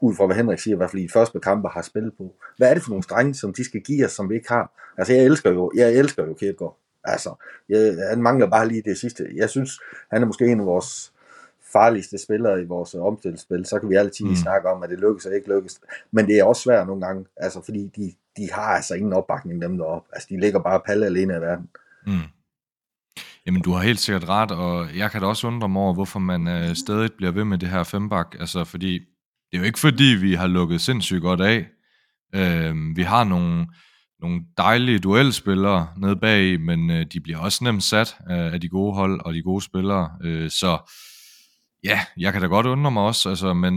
[0.00, 2.34] ud fra hvad Henrik siger, i hvert fald i de første kampe har spillet på.
[2.56, 4.92] Hvad er det for nogle strenge, som de skal give os, som vi ikke har?
[4.98, 6.76] Altså, jeg elsker jo, jeg elsker jo Kierkegaard.
[7.04, 7.34] Altså,
[7.68, 9.28] jeg, han mangler bare lige det sidste.
[9.34, 11.12] Jeg synes, han er måske en af vores
[11.76, 13.64] farligste spillere i vores omstillingsspil.
[13.66, 14.34] Så kan vi altid Mm.
[14.34, 15.80] snakke om, at det lykkes og ikke lykkes.
[16.12, 19.62] Men det er også svært nogle gange, altså, fordi de, de har altså ingen opbakning,
[19.62, 20.08] dem deroppe.
[20.12, 21.68] Altså, de ligger bare palle alene i verden.
[22.06, 22.12] Mm.
[23.46, 26.18] Jamen, du har helt sikkert ret, og jeg kan da også undre mig over, hvorfor
[26.18, 28.36] man øh, stadig bliver ved med det her fembak.
[28.40, 28.92] Altså, fordi
[29.50, 31.66] det er jo ikke fordi, vi har lukket sindssygt godt af.
[32.34, 33.66] Øh, vi har nogle,
[34.20, 38.68] nogle dejlige duelspillere nede bag, men øh, de bliver også nemt sat af, af de
[38.68, 40.10] gode hold og de gode spillere.
[40.24, 40.78] Øh, så
[41.84, 43.74] ja, jeg kan da godt undre mig også, altså, men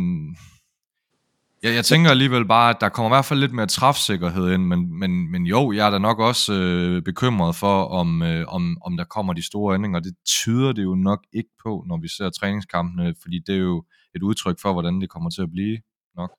[1.64, 4.66] jeg, jeg tænker alligevel bare, at der kommer i hvert fald lidt mere træfsikkerhed ind,
[4.66, 8.78] men, men, men jo, jeg er da nok også øh, bekymret for, om, øh, om,
[8.82, 10.00] om der kommer de store ændringer.
[10.00, 13.84] Det tyder det jo nok ikke på, når vi ser træningskampene, fordi det er jo
[14.16, 15.78] et udtryk for, hvordan det kommer til at blive
[16.18, 16.32] nok.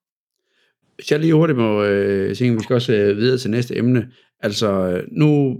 [0.95, 4.11] Hvis jeg lige hurtigt må øh, sige, vi skal også øh, videre til næste emne.
[4.41, 5.59] Altså, øh, nu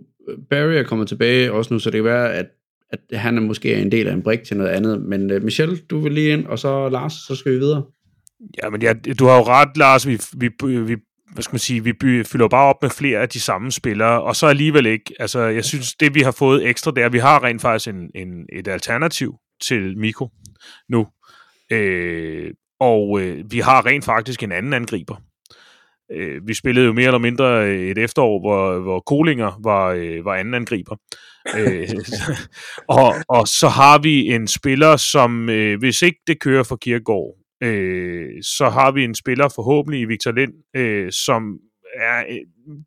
[0.51, 2.47] Barry er kommet tilbage også nu, så det kan være, at,
[2.91, 5.03] at han er måske en del af en brik til noget andet.
[5.03, 7.85] Men øh, Michel, du vil lige ind, og så Lars, så skal vi videre.
[8.63, 10.07] Ja, men ja, du har jo ret, Lars.
[10.07, 10.49] Vi, vi,
[10.81, 10.97] vi,
[11.33, 14.23] hvad skal man sige, vi by, fylder bare op med flere af de samme spillere,
[14.23, 15.15] og så alligevel ikke.
[15.19, 17.89] Altså, jeg synes, det vi har fået ekstra, det er, at vi har rent faktisk
[17.89, 20.29] en, en, et alternativ til Miko
[20.89, 21.07] nu.
[21.73, 25.17] Øh, og øh, vi har rent faktisk en anden angriber.
[26.13, 30.35] Øh, vi spillede jo mere eller mindre et efterår, hvor, hvor Kolinger var, øh, var
[30.35, 30.97] anden angriber
[31.57, 31.89] øh,
[32.99, 37.35] og, og så har vi en spiller, som øh, hvis ikke det kører for Kirkegaard,
[37.63, 41.59] øh, så har vi en spiller forhåbentlig i Victor Lind, øh, som
[41.95, 42.39] er øh,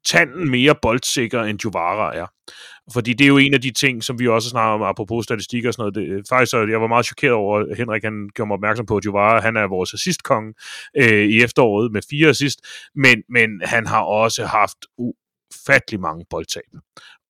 [0.05, 2.25] tanden mere boldsikker end Juvara er.
[2.93, 5.65] Fordi det er jo en af de ting, som vi også snakker om, apropos statistik
[5.65, 5.95] og sådan noget.
[5.95, 8.85] Det, øh, faktisk, så jeg var meget chokeret over, at Henrik han gjorde mig opmærksom
[8.85, 10.53] på, at Juvara, han er vores assistkonge
[10.97, 12.59] øh, i efteråret med fire assist,
[12.95, 16.71] men, men han har også haft ufattelig mange boldtab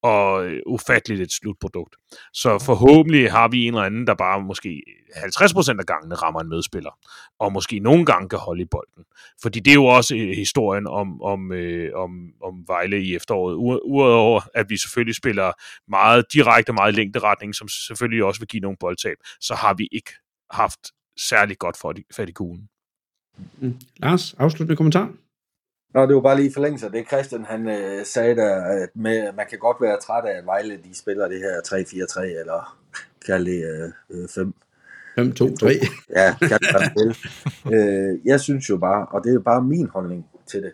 [0.02, 1.96] og øh, ufatteligt et slutprodukt.
[2.34, 4.84] Så forhåbentlig har vi en eller anden, der bare måske
[5.16, 6.98] 50% af gangene rammer en medspiller,
[7.40, 9.04] og måske nogle gange kan holde i bolden.
[9.42, 13.56] Fordi det er jo også øh, historien om, om, øh, om, om Vejle i efteråret.
[13.86, 15.52] Udover at vi selvfølgelig spiller
[15.88, 20.12] meget direkte, meget længderetning, som selvfølgelig også vil give nogle boldtab, så har vi ikke
[20.52, 20.80] haft
[21.20, 22.70] særlig godt for fat i kuglen.
[23.60, 23.80] Mm.
[23.98, 25.12] Lars, afsluttende kommentar?
[25.94, 29.34] Nå, det var bare lige forlængelse af det, Christian han øh, sagde der, at med,
[29.34, 32.78] man kan godt være træt af, at Vejle de spiller det her 3-4-3, eller
[33.26, 34.54] kald det øh, 5.
[35.20, 35.88] 5-2-3.
[36.16, 37.18] Ja, kan det vel.
[37.74, 40.72] øh, jeg synes jo bare, og det er bare min holdning til det,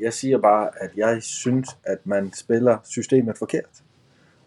[0.00, 3.82] jeg siger bare, at jeg synes, at man spiller systemet forkert.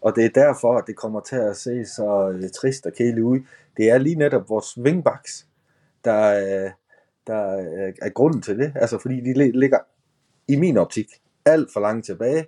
[0.00, 3.24] Og det er derfor, at det kommer til at se så øh, trist og kedeligt
[3.24, 3.38] ud.
[3.76, 5.46] Det er lige netop vores wingbacks,
[6.04, 6.70] der, øh,
[7.26, 8.72] der øh, er grunden til det.
[8.76, 9.78] Altså fordi de li- ligger
[10.48, 11.06] i min optik
[11.46, 12.46] alt for langt tilbage.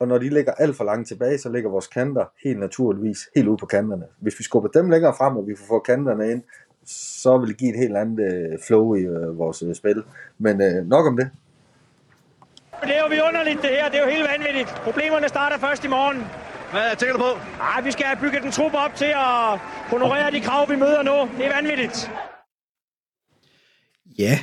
[0.00, 3.48] Og når de ligger alt for langt tilbage, så ligger vores kanter helt naturligvis helt
[3.48, 4.04] ude på kanterne.
[4.18, 6.42] Hvis vi skubber dem længere frem, og vi får kanterne ind,
[7.22, 10.02] så vil det give et helt andet øh, flow i øh, vores øh, spil.
[10.38, 11.30] Men øh, nok om det.
[12.82, 14.68] Det er jo vidunderligt det her, det er jo helt vanvittigt.
[14.68, 16.18] Problemerne starter først i morgen.
[16.72, 17.32] Hvad tænker du på?
[17.58, 19.58] Nej, vi skal have bygget en trup op til at
[19.92, 21.16] honorere de krav, vi møder nu.
[21.38, 22.10] Det er vanvittigt.
[24.18, 24.38] Ja,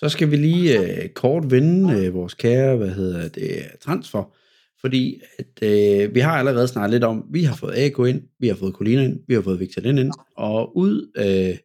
[0.00, 4.34] så skal vi lige øh, kort vende øh, vores kære, hvad hedder det, transfer.
[4.80, 8.48] Fordi at, øh, vi har allerede snakket lidt om, vi har fået AK ind, vi
[8.48, 11.56] har fået Colina ind, vi har fået Victor Lind ind, og ud øh,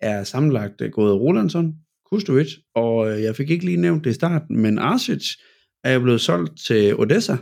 [0.00, 1.74] er sammenlagt øh, gået Rolandsson,
[2.10, 5.36] Kustovic, og øh, jeg fik ikke lige nævnt det i starten, men Arsic
[5.84, 7.36] er jo blevet solgt til Odessa,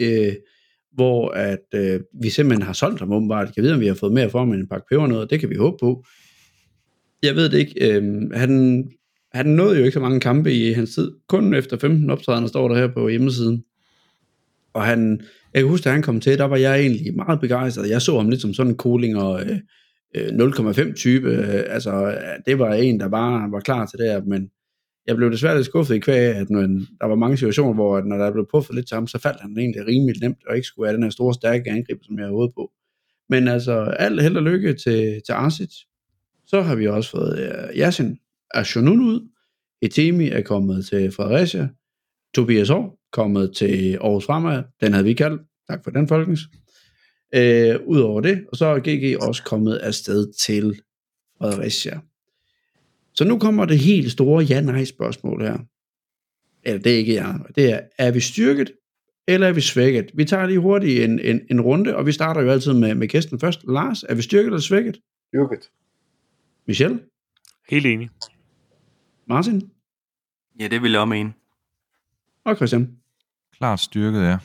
[0.00, 0.32] øh,
[0.92, 3.56] hvor at øh, vi simpelthen har solgt ham åbenbart.
[3.56, 5.40] Jeg ved, om vi har fået mere for ham end en pakke peber noget, det
[5.40, 6.04] kan vi håbe på.
[7.22, 7.96] Jeg ved det ikke.
[7.96, 8.84] Øh, han,
[9.38, 11.12] han nåede jo ikke så mange kampe i hans tid.
[11.28, 13.64] Kun efter 15 optrædener står der her på hjemmesiden.
[14.74, 15.20] og han,
[15.54, 17.90] jeg kan huske, da han kom til, der var jeg egentlig meget begejstret.
[17.90, 19.58] Jeg så ham lidt som sådan en cooling og øh,
[20.16, 21.28] øh 0,5 type.
[21.28, 24.50] Øh, altså, det var en, der bare var klar til det her, men
[25.06, 26.60] jeg blev desværre lidt skuffet i kvæg, at når,
[27.00, 29.40] der var mange situationer, hvor at når der blev puffet lidt til ham, så faldt
[29.40, 32.24] han egentlig rimelig nemt, og ikke skulle være den her store, stærke angriber, som jeg
[32.24, 32.70] havde hovedet på.
[33.28, 35.70] Men altså, alt held og lykke til, til Arsit.
[36.46, 38.18] Så har vi også fået øh, Yasin
[38.50, 39.28] Ashonun ud.
[39.82, 41.68] Etemi er kommet til Fredericia.
[42.34, 44.62] Tobias Aar kommet til Aarhus Fremad.
[44.80, 45.42] Den havde vi kaldt.
[45.70, 46.40] Tak for den, folkens.
[47.36, 50.80] Uh, Udover det, og så er GG også kommet afsted til
[51.38, 52.00] Fredericia.
[53.14, 55.58] Så nu kommer det helt store ja-nej-spørgsmål her.
[56.64, 58.72] Eller det er ikke ja, det er, er vi styrket,
[59.28, 60.10] eller er vi svækket?
[60.14, 63.08] Vi tager lige hurtigt en, en, en runde, og vi starter jo altid med, med
[63.08, 63.60] gæsten først.
[63.68, 64.98] Lars, er vi styrket eller svækket?
[65.28, 65.70] Styrket.
[66.66, 67.00] Michel?
[67.68, 68.08] Helt enig.
[69.28, 69.62] Martin?
[70.60, 71.32] Ja, det vil jeg også mene.
[72.44, 72.88] Og Christian?
[73.58, 74.38] Klart styrket, ja.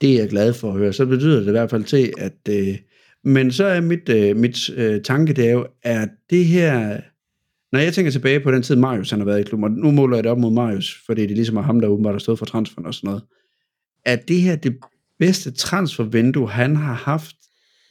[0.00, 0.92] Det er jeg glad for at høre.
[0.92, 2.38] Så betyder det i hvert fald til, at...
[2.50, 2.78] Øh,
[3.24, 7.00] men så er mit, øh, mit øh, tanke, det er jo, er det her
[7.72, 9.90] når jeg tænker tilbage på den tid, Marius han har været i klubben, og nu
[9.90, 12.38] måler jeg det op mod Marius, fordi det ligesom er ham, der åbenbart har stået
[12.38, 13.22] for transferen og sådan noget,
[14.04, 14.76] er det her det
[15.18, 17.36] bedste transfervindue, han har haft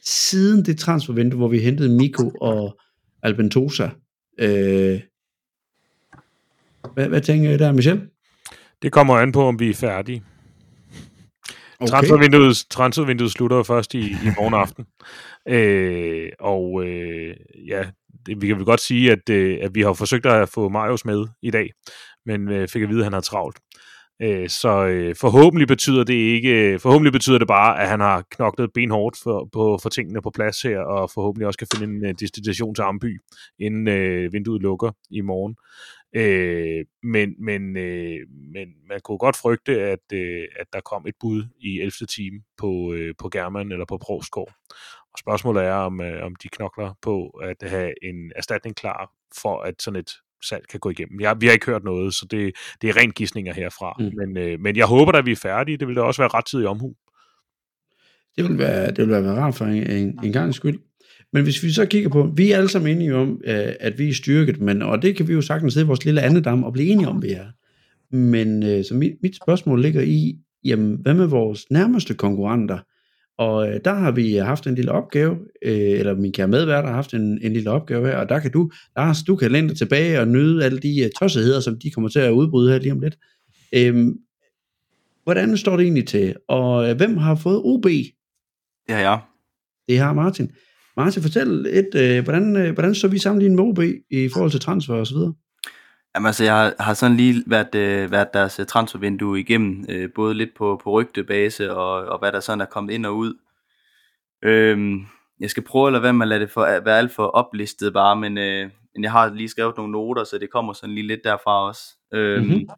[0.04, 2.80] siden det transfervindue, hvor vi hentede Miko og
[3.22, 3.88] Albentosa.
[4.38, 5.00] Øh,
[6.94, 8.02] hvad, hvad tænker I der, Michel?
[8.82, 10.22] Det kommer an på, om vi er færdige.
[11.80, 11.90] Okay.
[11.90, 14.86] Transfervinduet, transfervinduet slutter først i, i morgen aften.
[15.50, 17.36] Øh, og øh,
[17.68, 17.84] ja,
[18.26, 21.04] det, vi kan vel godt sige, at, øh, at vi har forsøgt at få Marius
[21.04, 21.70] med i dag,
[22.26, 23.58] men øh, fik at vide, at han har travlt.
[24.22, 28.70] Øh, så øh, forhåbentlig betyder det ikke, forhåbentlig betyder det bare, at han har knoklet
[28.74, 32.14] benhårdt for, på, for tingene på plads her, og forhåbentlig også kan finde en uh,
[32.20, 33.20] destination til Amby,
[33.58, 35.56] inden øh, vinduet lukker i morgen.
[36.12, 38.20] Øh, men, men, øh,
[38.54, 41.90] men man kunne godt frygte, at, øh, at der kom et bud i 11.
[41.90, 44.48] time på, øh, på German eller på Provskov.
[45.12, 49.60] Og spørgsmålet er, om, øh, om de knokler på at have en erstatning klar, for
[49.60, 50.10] at sådan et
[50.44, 51.20] salg kan gå igennem.
[51.20, 53.96] Jeg, vi har ikke hørt noget, så det, det er rent gissninger herfra.
[53.98, 54.12] Mm.
[54.16, 55.76] Men, øh, men jeg håber at vi er færdige.
[55.76, 56.94] Det vil da også være ret tid i omhu.
[58.36, 60.78] Det vil være, det vil være rart for en, en, en gang skyld.
[61.32, 64.08] Men hvis vi så kigger på, vi er alle sammen enige om, øh, at vi
[64.08, 66.72] er styrket, men, og det kan vi jo sagtens sidde i vores lille andedam og
[66.72, 67.46] blive enige om, vi er.
[68.16, 72.78] Men øh, så mit, mit spørgsmål ligger i, jamen, hvad med vores nærmeste konkurrenter?
[73.38, 76.92] Og øh, der har vi haft en lille opgave, øh, eller min kære medvært har
[76.92, 80.20] haft en, en lille opgave her, og der kan du, Lars, du kan lænde tilbage
[80.20, 83.00] og nyde alle de uh, tossigheder, som de kommer til at udbryde her lige om
[83.00, 83.18] lidt.
[83.74, 84.06] Øh,
[85.24, 86.36] hvordan står det egentlig til?
[86.48, 87.86] Og øh, hvem har fået OB?
[88.88, 89.16] Ja, ja.
[89.88, 90.50] Det har Martin.
[90.98, 93.78] Martin, fortæl lidt, øh, hvordan, øh, hvordan så vi sammenlignet med OB
[94.10, 95.34] i forhold til transfer og så videre?
[96.14, 100.34] Jamen altså, jeg har, har sådan lige været, øh, været deres transfervindue igennem, øh, både
[100.34, 103.34] lidt på, på rygtebase og, og hvad der sådan er kommet ind og ud.
[104.44, 105.06] Øhm,
[105.40, 107.24] jeg skal prøve at lade være med at lade det for, at være alt for
[107.26, 110.94] oplistet bare, men, øh, men jeg har lige skrevet nogle noter, så det kommer sådan
[110.94, 111.82] lige lidt derfra også.
[112.14, 112.68] Øhm, mm-hmm.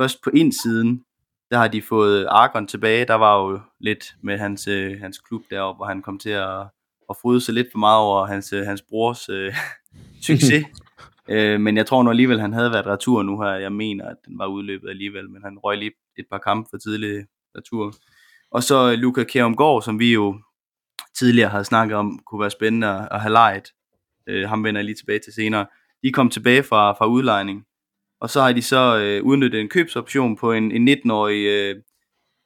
[0.00, 1.04] Først på indsiden,
[1.50, 3.04] der har de fået Argon tilbage.
[3.04, 6.66] Der var jo lidt med hans, øh, hans klub deroppe, hvor han kom til at,
[7.10, 9.54] at fryde sig lidt for meget over hans, øh, hans brors øh,
[10.26, 10.64] succes.
[11.30, 13.50] øh, men jeg tror nu alligevel, han havde været retur nu her.
[13.50, 16.78] Jeg mener, at den var udløbet alligevel, men han røg lige et par kampe for
[16.78, 17.94] tidlig retur.
[18.50, 20.40] Og så Luca Kjærumgaard, som vi jo
[21.18, 23.72] tidligere havde snakket om, kunne være spændende at have lejet.
[24.26, 25.66] Øh, ham vender jeg lige tilbage til senere.
[26.02, 27.64] De kom tilbage fra, fra udlejning.
[28.20, 31.76] Og så har de så øh, udnyttet en købsoption på en, en 19-årig øh,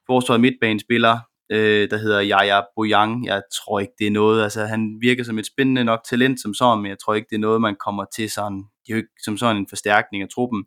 [0.06, 1.18] forsvaret midtbanespiller,
[1.50, 3.26] øh, der hedder Yaya Boyang.
[3.26, 6.54] Jeg tror ikke, det er noget, altså han virker som et spændende nok talent som
[6.54, 8.96] sådan, men jeg tror ikke, det er noget, man kommer til sådan, det er jo
[8.96, 10.64] ikke som sådan en forstærkning af truppen.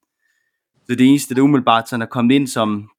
[0.89, 2.89] Så det eneste, der umiddelbart sådan er kommet ind, som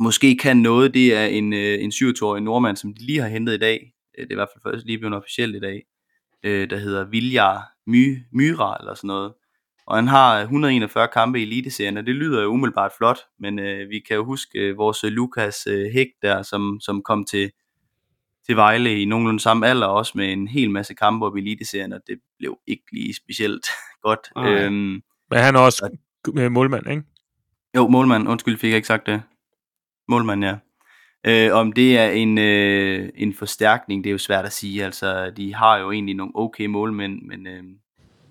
[0.00, 3.54] måske kan noget, det er en, øh, en 27-årig nordmand, som de lige har hentet
[3.54, 3.92] i dag.
[4.18, 5.82] Øh, det er i hvert fald først lige blevet officielt i dag,
[6.42, 9.32] øh, der hedder Viljar My, Myra eller sådan noget.
[9.86, 13.90] Og han har 141 kampe i Eliteserien, og det lyder jo umiddelbart flot, men øh,
[13.90, 17.50] vi kan jo huske øh, vores Lukas øh, Hæk der, som, som kom til,
[18.46, 21.92] til Vejle i nogenlunde samme alder, også med en hel masse kampe op i Eliteserien,
[21.92, 23.66] og det blev ikke lige specielt
[24.06, 24.30] godt.
[24.38, 27.02] Øhm, men han er også og, målmand, ikke?
[27.76, 28.28] Jo, målmand.
[28.28, 29.22] Undskyld, fik jeg ikke sagt det.
[30.08, 30.56] Målmand, ja.
[31.26, 34.84] Øh, om det er en, øh, en forstærkning, det er jo svært at sige.
[34.84, 37.46] Altså, de har jo egentlig nogle okay målmænd, men...
[37.46, 37.62] Øh,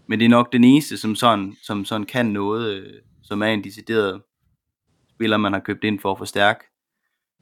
[0.08, 2.94] men det er nok den eneste, som sådan, som sådan kan noget, øh,
[3.24, 4.22] som er en decideret
[5.10, 6.60] spiller, man har købt ind for at forstærke.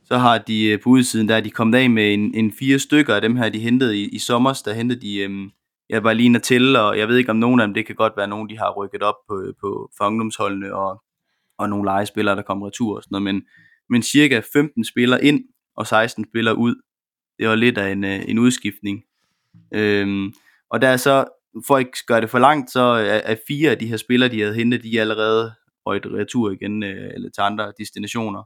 [0.05, 2.79] Så har de øh, på udsiden, der er de kommet af med en, en fire
[2.79, 4.61] stykker af dem her, de hentede i, i sommer.
[4.65, 5.49] Der hentede de, øh,
[5.89, 8.13] jeg var lige til, og jeg ved ikke om nogen af dem, det kan godt
[8.17, 11.03] være nogen, de har rykket op på, på fangdomsholdene, og,
[11.57, 13.43] og nogle legespillere, der kommer retur og sådan noget, men,
[13.89, 15.43] men cirka 15 spillere ind
[15.77, 16.75] og 16 spillere ud.
[17.39, 19.03] Det var lidt af en, øh, en udskiftning.
[19.73, 20.33] Øhm,
[20.69, 21.25] og der er så,
[21.67, 24.31] for at ikke gøre det for langt, så er, er fire af de her spillere,
[24.31, 25.53] de havde hentet, de er allerede
[25.85, 28.43] røget retur igen, øh, eller til andre destinationer,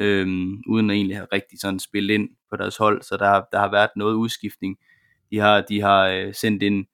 [0.00, 3.58] øhm, uden at egentlig have rigtig sådan spillet ind på deres hold, så der, der
[3.58, 4.76] har været noget udskiftning.
[5.30, 6.86] De har, de har øh, sendt en,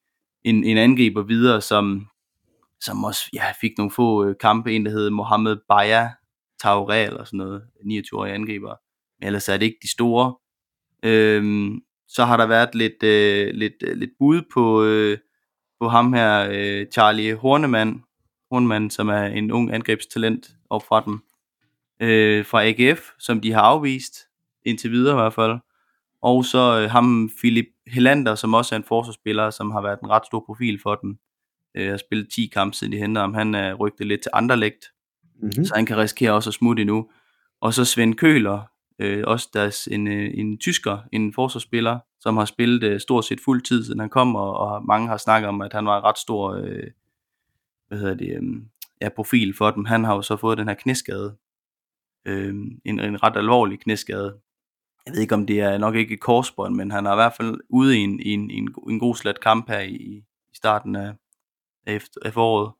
[0.44, 2.06] en, en angriber videre, som,
[2.80, 6.08] som også ja, fik nogle få øh, kampe, en der hed Mohamed Baya
[6.62, 8.74] Taure eller sådan noget, 29-årige angriber.
[9.20, 10.34] Men ellers er det ikke de store.
[11.02, 15.18] Øhm, så har der været lidt, øh, lidt, øh, lidt bud på, øh,
[15.82, 18.02] på ham her, øh, Charlie Hornemann,
[18.50, 21.20] Hornemann, som er en ung angrebstalent op fra dem,
[22.00, 24.14] øh, fra AGF, som de har afvist,
[24.66, 25.58] indtil videre i hvert fald.
[26.22, 30.10] Og så øh, ham Philip Helander, som også er en forsvarsspiller, som har været en
[30.10, 31.18] ret stor profil for dem.
[31.74, 33.34] Øh, har spillet 10 kampe siden de henter ham.
[33.34, 34.84] Han er rygtet lidt til andre lægt,
[35.42, 35.64] mm-hmm.
[35.64, 37.10] så han kan risikere også at smutte endnu.
[37.60, 38.62] Og så Svend Køler,
[38.98, 43.40] øh, også deres, en, øh, en tysker, en forsvarsspiller, som har spillet øh, stort set
[43.40, 46.04] fuld tid, siden han kom, og, og mange har snakket om, at han var en
[46.04, 46.90] ret stor øh,
[47.88, 48.42] hvad hedder det, øh,
[49.00, 49.84] ja, profil for dem.
[49.84, 51.36] Han har jo så fået den her knæskade,
[52.26, 52.54] øh,
[52.84, 54.36] en, en ret alvorlig knæskade.
[55.06, 57.32] Jeg ved ikke, om det er nok ikke et korsbånd, men han er i hvert
[57.36, 59.94] fald ude i en, i en, i en, en god slat kamp her i,
[60.52, 61.12] i starten af,
[61.86, 62.72] af, af foråret.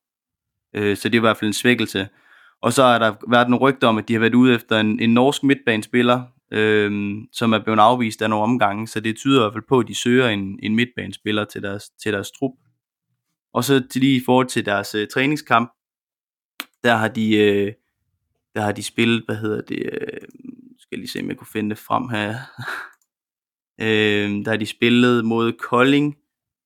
[0.75, 2.09] Øh, så det er i hvert fald en svækkelse.
[2.61, 5.01] Og så er der været nogle rygter om, at de har været ude efter en,
[5.01, 6.23] en norsk midtbanespiller,
[6.53, 9.79] øh, som er blevet afvist af nogle omgange, så det tyder i hvert fald på,
[9.79, 12.53] at de søger en, en midtbanespiller til deres, til deres trup.
[13.55, 15.73] Og så til lige i forhold til deres øh, træningskamp,
[16.85, 17.73] der har de øh,
[18.55, 20.21] der har de spillet, hvad hedder det, øh,
[20.79, 22.35] skal lige se, om jeg kunne finde det frem her.
[23.87, 26.17] øh, der har de spillet mod Kolding,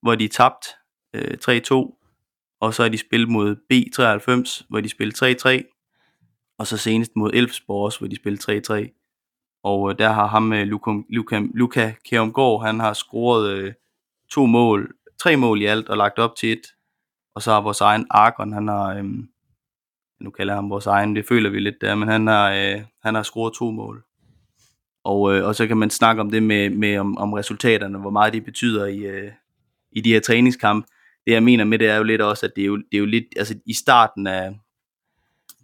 [0.02, 0.66] hvor de tabt
[1.14, 6.76] øh, 3-2, og så har de spillet mod B93, hvor de spillede 3-3, og så
[6.76, 9.05] senest mod Elfsborg også, hvor de spillede 3-3.
[9.66, 13.72] Og øh, der har ham, med Luka, Luka, Luka Kjærumgaard, han har scoret øh,
[14.30, 16.66] to mål, tre mål i alt og lagt op til et.
[17.34, 19.04] Og så har vores egen Argon, han har, øh,
[20.20, 22.82] nu kalder jeg ham vores egen, det føler vi lidt der, men han har, øh,
[23.02, 24.04] han har scoret to mål.
[25.04, 28.10] Og, øh, og så kan man snakke om det med, med om, om resultaterne, hvor
[28.10, 29.32] meget det betyder i, øh,
[29.92, 30.88] i de her træningskampe.
[31.26, 32.98] Det jeg mener med det er jo lidt også, at det er jo, det er
[32.98, 34.58] jo lidt, altså i starten af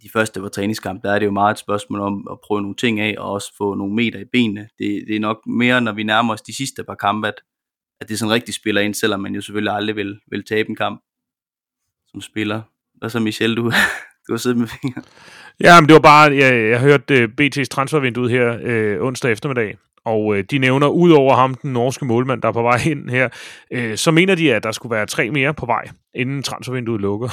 [0.03, 2.75] de første var træningskamp, der er det jo meget et spørgsmål om at prøve nogle
[2.75, 4.69] ting af, og også få nogle meter i benene.
[4.79, 7.41] Det, det er nok mere, når vi nærmer os de sidste par kampe, at,
[8.01, 10.75] at det sådan rigtig spiller ind, selvom man jo selvfølgelig aldrig vil, vil tabe en
[10.75, 11.01] kamp
[12.07, 12.61] som spiller.
[12.93, 13.63] Hvad så Michel, du,
[14.27, 15.01] du har siddet med fingre.
[15.59, 19.77] Ja, men det var bare, jeg, jeg hørte øh, BT's transfervindue her øh, onsdag eftermiddag,
[20.05, 23.09] og uh, de nævner, ud over ham, den norske målmand, der er på vej ind
[23.09, 23.29] her,
[23.75, 27.29] uh, så mener de, at der skulle være tre mere på vej, inden transfervinduet lukker.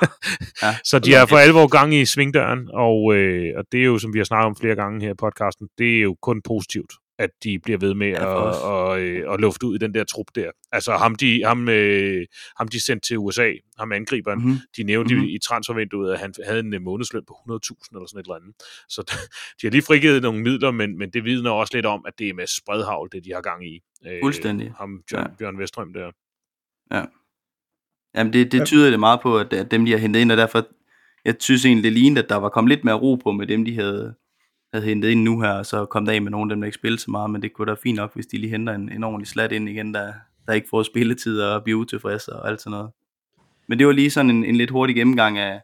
[0.62, 3.98] ja, så de er for alvor gang i svingdøren, og, uh, og det er jo,
[3.98, 6.92] som vi har snakket om flere gange her i podcasten, det er jo kun positivt
[7.20, 9.00] at de bliver ved med ja, at, og, og,
[9.34, 10.50] at lufte ud i den der trup der.
[10.72, 14.58] Altså ham de, ham, øh, ham de sendte til USA, ham angriberen, mm-hmm.
[14.76, 15.28] de nævnte mm-hmm.
[15.28, 17.48] i transfervinduet, at han havde en øh, månedsløn på 100.000
[17.92, 18.54] eller sådan et eller andet.
[18.88, 19.02] Så
[19.60, 22.28] de har lige frigivet nogle midler, men, men det vidner også lidt om, at det
[22.28, 23.80] er med spredhavl, det de har gang i.
[24.06, 24.72] Øh, Fuldstændig.
[24.78, 25.34] Ham, John, ja.
[25.38, 26.10] Bjørn Vestrøm der.
[26.92, 27.04] Ja.
[28.14, 30.36] Jamen det, det tyder det meget på, at, at dem de har hentet ind, og
[30.38, 30.66] derfor,
[31.24, 33.64] jeg synes egentlig, det lignede, at der var kommet lidt mere ro på med dem,
[33.64, 34.14] de havde,
[34.72, 36.66] havde hentet ind nu her, og så kom der af med nogle af dem, der
[36.66, 38.92] ikke spillede så meget, men det kunne da fint nok, hvis de lige henter en,
[38.92, 40.12] en ordentlig slat ind igen, der,
[40.46, 42.90] der ikke får spilletid og bliver utilfredse og alt sådan noget.
[43.68, 45.60] Men det var lige sådan en, en lidt hurtig gennemgang af,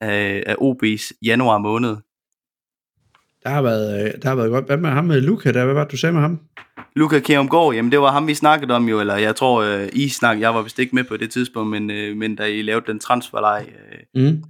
[0.00, 1.96] af, af OB's januar måned.
[3.42, 4.66] Der har været, øh, der har været godt.
[4.66, 5.64] Hvad med ham med Luca der?
[5.64, 6.40] Hvad var det, du sagde med ham?
[6.94, 10.08] Luca Kjærumgaard, jamen det var ham, vi snakkede om jo, eller jeg tror, uh, I
[10.08, 12.86] snakkede, jeg var vist ikke med på det tidspunkt, men, uh, men da I lavede
[12.86, 13.66] den transferleg,
[14.14, 14.42] mm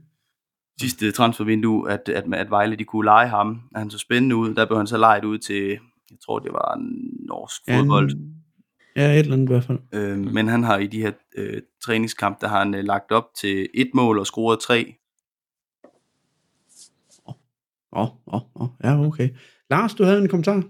[0.80, 3.60] sidste transfervindue, at, at, at Vejle de kunne lege ham.
[3.74, 4.54] Er han så spændende ud?
[4.54, 5.68] Der blev han så lejet ud til,
[6.10, 6.80] jeg tror det var
[7.28, 8.10] norsk fodbold.
[8.96, 9.78] Ja, et eller andet i hvert fald.
[9.92, 13.24] Øh, men han har i de her øh, træningskamp, der har han øh, lagt op
[13.36, 14.94] til et mål og scoret tre.
[17.92, 19.28] Åh, oh, åh, oh, oh, ja, okay.
[19.70, 20.62] Lars, du havde en kommentar?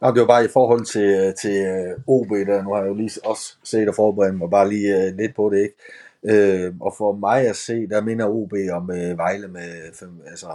[0.00, 2.94] Nå, det var bare i forhold til, til øh, OB, der nu har jeg jo
[2.94, 5.76] lige også set og forberedt mig bare lige uh, lidt på det, ikke?
[6.24, 10.48] Øh, og for mig at se, der minder OB om øh, Vejle med fem, altså,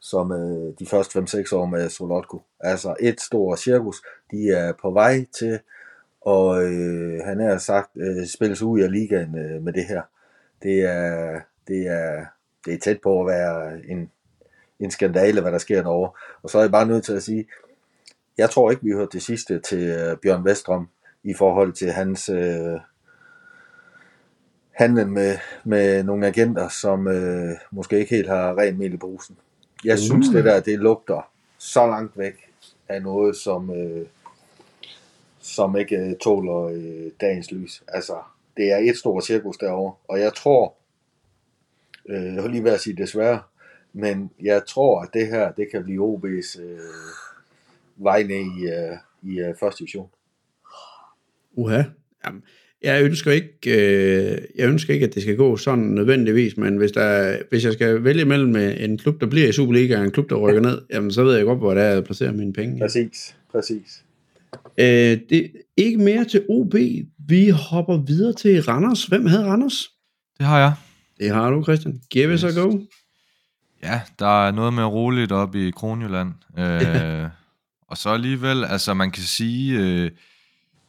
[0.00, 2.42] som øh, de første 5-6 år med Solotko.
[2.60, 5.58] Altså et stort cirkus, de er på vej til,
[6.20, 10.02] og øh, han er sagt, øh, spilles ud af ligaen øh, med det her.
[10.62, 12.24] Det er, det er,
[12.64, 14.10] det er tæt på at være en,
[14.80, 16.10] en skandale, hvad der sker derovre.
[16.42, 17.46] Og så er jeg bare nødt til at sige,
[18.38, 20.88] jeg tror ikke, vi hørte hørt det sidste til øh, Bjørn Vestrom
[21.22, 22.80] i forhold til hans øh,
[24.76, 29.36] handlen med, med nogle agenter, som øh, måske ikke helt har rent mel i brusen.
[29.84, 30.34] Jeg synes, mm.
[30.34, 32.50] det der, det lugter så langt væk.
[32.88, 34.06] er noget, som, øh,
[35.40, 37.82] som ikke øh, tåler øh, dagens lys.
[37.88, 38.16] Altså,
[38.56, 40.74] det er et stort cirkus derovre, og jeg tror,
[42.08, 43.42] øh, jeg vil lige ved at sige desværre,
[43.92, 46.78] men jeg tror, at det her, det kan blive OB's øh,
[47.96, 50.10] vej ned i, øh, i øh, første division.
[51.54, 51.82] Uha.
[52.24, 52.42] Jamen,
[52.86, 56.92] jeg ønsker ikke, øh, jeg ønsker ikke, at det skal gå sådan nødvendigvis, men hvis,
[56.92, 60.10] der, hvis jeg skal vælge mellem øh, en klub, der bliver i Superliga, og en
[60.10, 62.52] klub, der rykker ned, jamen, så ved jeg godt, hvor det er, jeg placerer mine
[62.52, 62.80] penge.
[62.80, 64.02] Præcis, præcis.
[64.78, 66.74] Øh, det er ikke mere til OB.
[67.28, 69.04] Vi hopper videre til Randers.
[69.04, 69.90] Hvem havde Randers?
[70.38, 70.72] Det har jeg.
[71.18, 72.00] Det har du, Christian.
[72.10, 72.78] Give us a go.
[73.82, 76.32] Ja, der er noget mere roligt op i Kronjylland.
[76.58, 77.28] Øh,
[77.88, 80.10] og så alligevel, altså man kan sige, øh,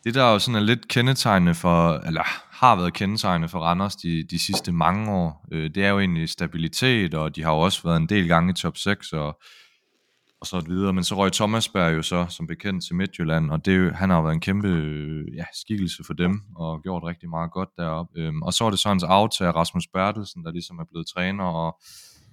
[0.07, 2.23] det der jo sådan er lidt kendetegnende for, eller
[2.55, 6.29] har været kendetegnende for Randers de, de sidste mange år, øh, det er jo egentlig
[6.29, 9.39] stabilitet, og de har jo også været en del gange i top 6, og,
[10.41, 10.93] og så videre.
[10.93, 14.23] Men så røg Thomasberg jo så som bekendt til Midtjylland, og det, han har jo
[14.23, 18.19] været en kæmpe øh, ja, skikkelse for dem, og gjort rigtig meget godt deroppe.
[18.19, 21.43] Øhm, og så er det så hans aftager, Rasmus Bertelsen, der ligesom er blevet træner,
[21.43, 21.79] og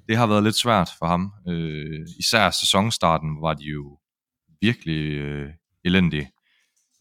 [0.09, 1.33] det har været lidt svært for ham.
[1.49, 3.99] Øh, især sæsonstarten var de jo
[4.61, 5.51] virkelig øh,
[5.85, 6.34] elendige.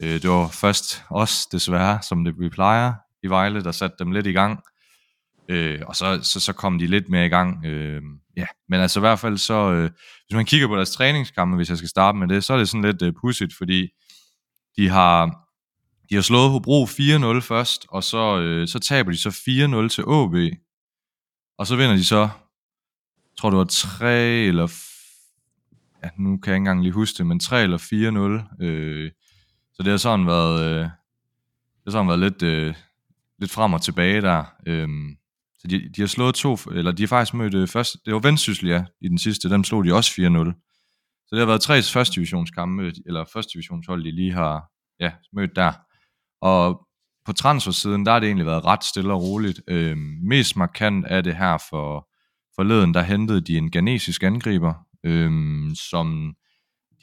[0.03, 2.93] Øh, det var først os, desværre, som det vi plejer
[3.23, 4.59] i Vejle, der satte dem lidt i gang.
[5.49, 7.65] Øh, og så, så, så kom de lidt mere i gang.
[7.65, 8.01] Øh,
[8.37, 8.45] ja.
[8.69, 9.91] Men altså i hvert fald så, øh,
[10.27, 12.69] hvis man kigger på deres træningskampe, hvis jeg skal starte med det, så er det
[12.69, 13.89] sådan lidt øh, pudsigt, fordi
[14.77, 15.25] de har,
[16.09, 20.01] de har slået Hobro 4-0 først, og så, øh, så taber de så 4-0 til
[20.01, 20.57] AB.
[21.57, 22.29] Og så vinder de så,
[23.37, 24.67] tror det var 3 eller,
[26.03, 27.77] ja, nu kan jeg ikke engang lige huske det, men 3 eller
[28.59, 28.65] 4-0.
[28.65, 29.11] Øh,
[29.73, 32.75] så det har sådan været, øh, det har sådan været lidt, øh,
[33.39, 34.43] lidt frem og tilbage der.
[34.67, 35.15] Øhm,
[35.57, 38.19] så de, de har slået to, eller de har faktisk mødt øh, først, det var
[38.19, 40.15] Vendsyssel, ja, i den sidste, dem slog de også 4-0.
[41.27, 44.63] Så det har været tre første divisionskampe, eller første divisionshold, de lige har
[44.99, 45.73] ja, mødt der.
[46.41, 46.87] Og
[47.25, 49.61] på transfersiden, der har det egentlig været ret stille og roligt.
[49.67, 52.09] Øhm, mest markant er det her for
[52.55, 56.35] forleden, der hentede de en ghanesisk angriber, øhm, som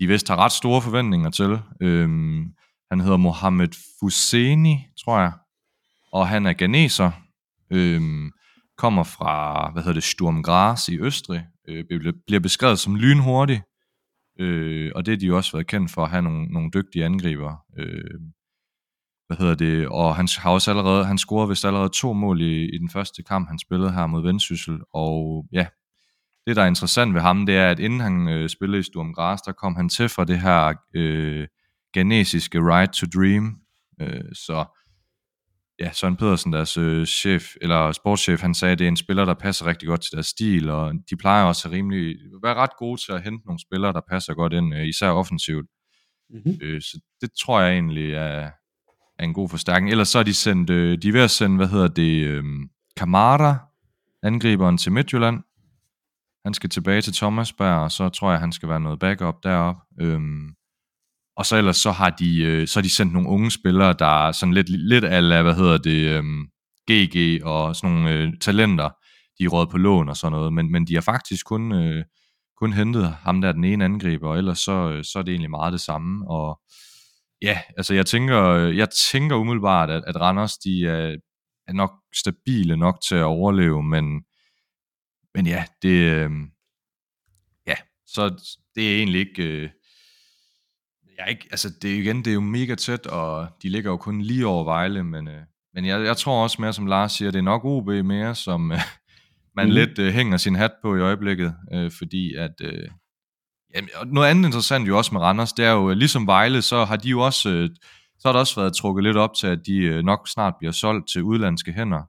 [0.01, 1.59] de vist har ret store forventninger til.
[1.83, 2.45] Øhm,
[2.91, 3.69] han hedder Mohamed
[4.01, 5.33] Fuseni, tror jeg,
[6.13, 7.11] og han er ganeser,
[7.73, 8.31] øhm,
[8.79, 13.63] kommer fra, hvad hedder det, Sturm Graz i Østrig, øh, bliver- bliver beskrevet som lynhurtig,
[14.41, 17.05] øh, og det har de jo også været kendt for at have nogle, nogle dygtige
[17.05, 17.57] angriber.
[17.79, 18.21] Øh,
[19.27, 22.75] hvad hedder det, og han har også allerede, han scorede vist allerede to mål i,
[22.75, 25.67] i den første kamp, han spillede her mod Vendsyssel, og ja,
[26.51, 29.15] det der er interessant ved ham, det er, at inden han øh, spillede i Sturm
[29.15, 31.47] Graz, der kom han til fra det her øh,
[31.93, 33.57] ghanesiske Right to Dream,
[34.01, 34.65] øh, så
[35.81, 39.25] ja, Søren Pedersen, deres øh, chef, eller sportschef, han sagde, at det er en spiller,
[39.25, 42.77] der passer rigtig godt til deres stil, og de plejer også at rimelig, være ret
[42.79, 45.67] gode til at hente nogle spillere, der passer godt ind, øh, især offensivt.
[46.31, 46.59] Mm-hmm.
[46.63, 48.51] Øh, så det tror jeg egentlig er,
[49.19, 49.91] er en god forstærkning.
[49.91, 52.45] Ellers så er de sendt, øh, de er ved at sende, hvad hedder det, øh,
[52.97, 53.59] Kamara,
[54.23, 55.39] angriberen til Midtjylland.
[56.45, 59.77] Han skal tilbage til Thomasberg, og så tror jeg, han skal være noget backup derop.
[60.01, 60.49] Øhm,
[61.37, 64.27] og så ellers så har de, øh, så har de sendt nogle unge spillere, der
[64.27, 66.49] er sådan lidt, lidt ala, hvad hedder det, øhm,
[66.91, 68.91] GG og sådan nogle øh, talenter,
[69.39, 72.05] de er råd på lån og sådan noget, men, men de har faktisk kun, øh,
[72.57, 75.51] kun hentet ham der den ene angriber, og ellers så, øh, så er det egentlig
[75.51, 76.61] meget det samme, og
[77.43, 81.17] ja, altså jeg tænker, øh, jeg tænker umiddelbart, at, at Randers, de er,
[81.69, 84.23] er nok stabile nok til at overleve, men,
[85.35, 86.31] men ja, det, øh,
[87.67, 87.75] ja,
[88.07, 88.29] så
[88.75, 89.71] det er egentlig ikke, øh,
[91.17, 93.97] jeg er ikke, altså det igen, det er jo mega tæt, og de ligger jo
[93.97, 95.43] kun lige over Vejle, men, øh,
[95.75, 98.73] men jeg, jeg tror også mere, som Lars siger, det er nok OB mere, som
[98.73, 98.79] øh,
[99.57, 99.73] man mm.
[99.73, 102.89] lidt øh, hænger sin hat på i øjeblikket, øh, fordi at, øh,
[103.75, 106.85] jamen, og noget andet interessant jo også med Randers, det er jo, ligesom Vejle, så
[106.85, 107.69] har de jo også, øh,
[108.19, 110.73] så har der også været trukket lidt op til, at de øh, nok snart bliver
[110.73, 112.03] solgt til udlandske hænder.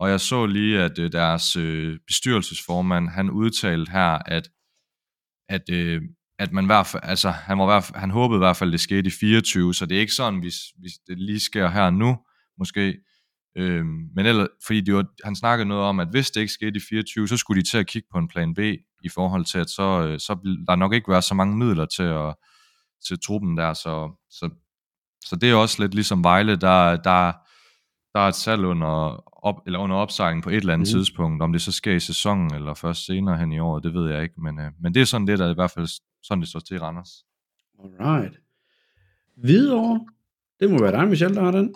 [0.00, 4.48] Og jeg så lige, at øh, deres øh, bestyrelsesformand, han udtalte her, at,
[5.48, 6.02] at, øh,
[6.38, 8.56] at man i hvert fald, altså, han, var i hvert fald, han håbede i hvert
[8.56, 11.68] fald, det skete i 24, så det er ikke sådan, hvis, hvis det lige sker
[11.68, 12.18] her nu,
[12.58, 12.96] måske.
[13.56, 13.84] Øh,
[14.14, 16.82] men ellers, fordi det var, han snakkede noget om, at hvis det ikke skete i
[16.88, 18.58] 24, så skulle de til at kigge på en plan B,
[19.02, 21.86] i forhold til, at så, øh, så vil der nok ikke være så mange midler
[21.86, 22.34] til, at,
[23.06, 24.50] til truppen der, så, så,
[25.24, 27.32] så det er også lidt ligesom Vejle, der, der,
[28.14, 30.98] der er et salg under, op, eller under opsejling på et eller andet mm.
[30.98, 31.42] tidspunkt.
[31.42, 34.22] Om det så sker i sæsonen, eller først senere hen i året, det ved jeg
[34.22, 34.40] ikke.
[34.40, 35.88] Men, øh, men det er sådan det, der i hvert fald
[36.22, 37.24] sådan det står til Randers.
[37.84, 38.40] Alright.
[39.36, 40.06] Hvidovre.
[40.60, 41.74] Det må være dig, Michel, der har den.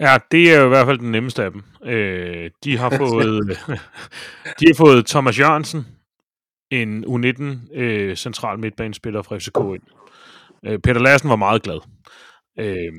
[0.00, 1.62] Ja, det er jo i hvert fald den nemmeste af dem.
[1.84, 3.58] Øh, de har fået
[4.60, 5.86] de har fået Thomas Jørgensen
[6.70, 7.42] en U19
[7.74, 9.82] øh, central midtbanespiller fra FCK ind.
[10.66, 11.78] Øh, Peter Lassen var meget glad.
[12.58, 12.92] Øh,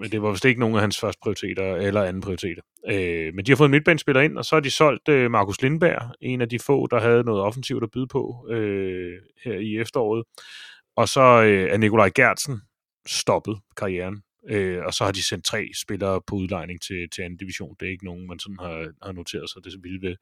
[0.00, 2.62] men det var vist ikke nogen af hans første prioriteter eller anden prioriteter.
[2.90, 5.62] Øh, men de har fået en midtbanespiller ind, og så har de solgt øh, Markus
[5.62, 9.12] Lindberg, en af de få, der havde noget offensivt at byde på øh,
[9.44, 10.24] her i efteråret.
[10.96, 12.60] Og så øh, er Nikolaj Gertsen
[13.06, 14.22] stoppet karrieren.
[14.48, 17.76] Øh, og så har de sendt tre spillere på udlejning til, til anden division.
[17.80, 20.16] Det er ikke nogen, man sådan har, har noteret sig det vilde ved.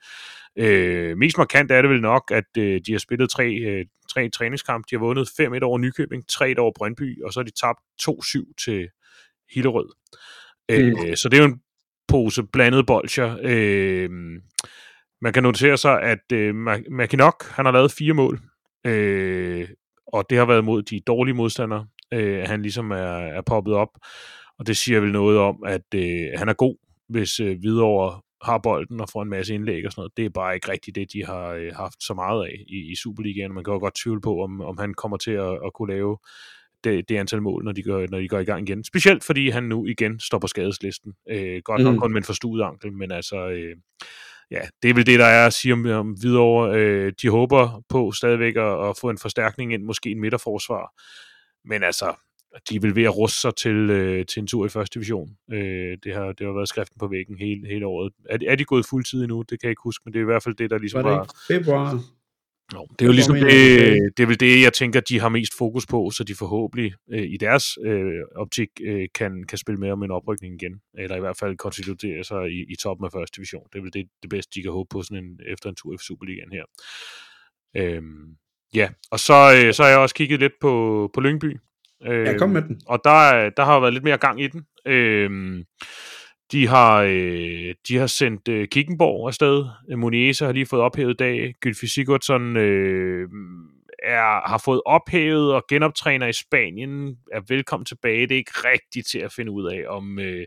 [0.57, 4.29] Øh, mest markant er det vel nok, at øh, de har spillet tre, øh, tre
[4.29, 4.87] træningskampe.
[4.91, 8.65] De har vundet 5-1 over Nykøbing, 3-1 over Brøndby, og så har de tabt 2-7
[8.65, 8.89] til
[9.55, 9.89] Hillerød.
[10.69, 11.17] Øh, mm.
[11.17, 11.61] Så det er jo en
[12.09, 13.37] pose blandet bolcher.
[13.43, 14.11] Øh,
[15.21, 16.55] man kan notere sig, at øh,
[16.91, 18.41] Mackinock, han har lavet fire mål,
[18.87, 19.69] øh,
[20.07, 23.89] og det har været mod de dårlige modstandere, øh, han ligesom er, er poppet op.
[24.59, 26.77] Og det siger vel noget om, at øh, han er god,
[27.09, 30.17] hvis øh, Hvidovre har bolden og får en masse indlæg og sådan noget.
[30.17, 32.97] Det er bare ikke rigtigt det, de har øh, haft så meget af i, i
[32.97, 33.55] Superligaen.
[33.55, 36.19] Man kan jo godt tvivle på, om, om han kommer til at, at kunne lave
[36.85, 38.85] det, det antal mål, når de, går, når de går i gang igen.
[38.85, 41.13] Specielt fordi han nu igen står på skadeslisten.
[41.31, 42.01] Øh, godt nok mm.
[42.01, 43.49] kun med en forstuet ankel, men altså...
[43.49, 43.77] Øh,
[44.51, 46.75] ja, det er vel det, der er at sige om, om videre.
[46.75, 50.93] Øh, de håber på stadigvæk at, at få en forstærkning ind, måske en midterforsvar.
[51.65, 52.15] Men altså,
[52.71, 55.31] de vil ved at ruste sig til, øh, til en tur i første division.
[55.53, 58.13] Øh, det, har, det har været skriften på væggen hele, hele året.
[58.31, 59.43] Er, er de gået fuldtid endnu?
[59.43, 61.23] Det kan jeg ikke huske, men det er i hvert fald det, der ligesom var...
[61.23, 62.01] Det ikke februar?
[62.73, 65.59] No, det er jo ligesom det, det er vel det, jeg tænker, de har mest
[65.59, 69.91] fokus på, så de forhåbentlig øh, i deres øh, optik øh, kan, kan spille med
[69.91, 73.37] om en oprykning igen, eller i hvert fald konstituere sig i, i toppen af første
[73.37, 73.67] division.
[73.73, 75.95] Det er vel det, det bedste, de kan håbe på sådan en, efter en tur
[75.95, 76.65] i Superligaen her.
[77.77, 78.37] Øhm,
[78.75, 81.57] ja, og så, øh, så har jeg også kigget lidt på, på Lyngby.
[82.07, 82.81] Øh, ja, kom med den.
[82.87, 84.67] Og der, der har været lidt mere gang i den.
[84.87, 85.65] Øh,
[86.53, 89.65] de har, øh, de har sendt øh, Kickenborg afsted.
[89.97, 91.55] Muniesa har lige fået ophævet i dag.
[91.61, 93.29] Gylfi Sigurdsson øh,
[94.03, 97.17] er, har fået ophævet og genoptræner i Spanien.
[97.33, 98.27] Er velkommen tilbage.
[98.27, 100.19] Det er ikke rigtigt til at finde ud af, om...
[100.19, 100.45] Øh,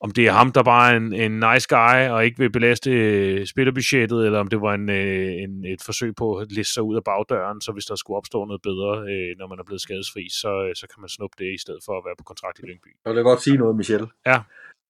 [0.00, 2.90] om det er ham, der bare er en, en nice guy og ikke vil belaste
[2.90, 6.82] øh, spillerbudgettet, eller om det var en, øh, en, et forsøg på at liste sig
[6.82, 9.80] ud af bagdøren, så hvis der skulle opstå noget bedre, øh, når man er blevet
[9.80, 12.58] skadesfri, så, øh, så kan man snuppe det i stedet for at være på kontrakt
[12.58, 12.88] i Lyngby.
[13.04, 14.06] Jeg vil godt sige noget, Michel.
[14.26, 14.38] Ja.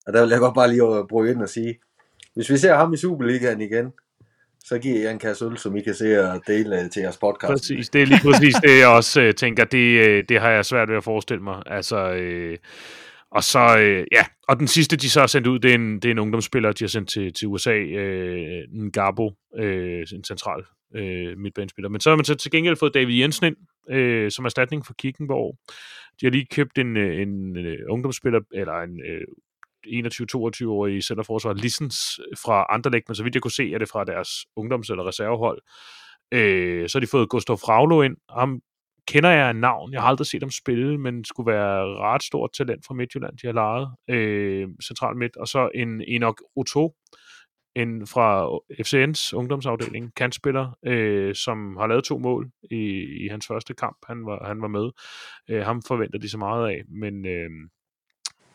[0.06, 1.78] Og der vil jeg godt bare lige øh, bruge ind og sige,
[2.34, 3.92] hvis vi ser ham i Superligaen igen,
[4.64, 7.16] så giver jeg en kasse øl, som I kan se og dele øh, til jeres
[7.16, 7.50] podcast.
[7.50, 9.64] Præcis, det er lige præcis det, jeg også øh, tænker.
[9.64, 11.62] Det, øh, det har jeg svært ved at forestille mig.
[11.66, 12.58] Altså, øh,
[13.30, 15.94] og så, øh, ja, og den sidste, de så har sendt ud, det er en,
[15.94, 20.64] det er en ungdomsspiller, de har sendt til, til USA, øh, Ngabo, øh, en central
[20.96, 21.88] øh, midtbanespiller.
[21.88, 23.56] Men så har man så til gengæld fået David Jensen ind,
[23.90, 25.56] øh, som erstatning for Kickenborg.
[26.20, 29.26] De har lige købt en, øh, en, en ungdomsspiller, eller en øh,
[29.86, 34.28] 21-22-årige centerforsvar, Lissens fra Anderlecht, men så vidt jeg kunne se, er det fra deres
[34.56, 35.62] ungdoms- eller reservehold.
[36.32, 38.16] Øh, så har de fået Gustav Fraglo ind.
[38.30, 38.60] Ham
[39.08, 39.92] kender jeg en navn.
[39.92, 43.46] Jeg har aldrig set ham spille, men skulle være ret stort talent fra Midtjylland, de
[43.46, 45.36] har lejet øh, central midt.
[45.36, 46.94] Og så en Enoch Otto,
[47.76, 48.48] en fra
[48.82, 54.26] FCN's ungdomsafdeling, kantspiller, øh, som har lavet to mål i, i hans første kamp, han
[54.26, 54.90] var, han var med.
[55.50, 57.50] Øh, ham forventer de så meget af, men, øh,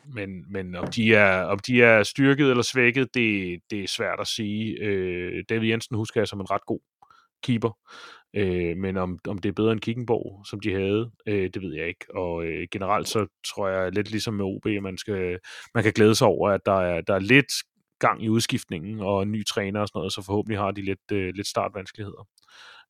[0.05, 4.19] men, men om, de er, om de er styrket eller svækket, det, det er svært
[4.19, 4.77] at sige.
[4.81, 6.79] Øh, David Jensen husker jeg som en ret god
[7.43, 7.77] keeper.
[8.33, 11.73] Øh, men om, om det er bedre end Kickenborg, som de havde, øh, det ved
[11.75, 12.05] jeg ikke.
[12.15, 15.39] Og øh, generelt så tror jeg lidt ligesom med OB, man, skal,
[15.73, 17.51] man kan glæde sig over, at der er, der er lidt
[17.99, 21.11] gang i udskiftningen og en ny træner og sådan noget, så forhåbentlig har de lidt,
[21.11, 22.27] øh, lidt startvanskeligheder.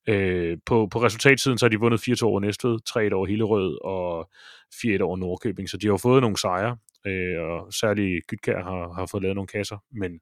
[0.08, 2.78] Øh, på, på resultatsiden så har de vundet 4-2 over Næstved,
[3.10, 4.30] 3-1 over Hillerød og
[4.74, 8.92] 4-1 over Nordkøbing, så de har jo fået nogle sejre, øh, og særligt Gytkær har,
[8.92, 10.20] har fået lavet nogle kasser, men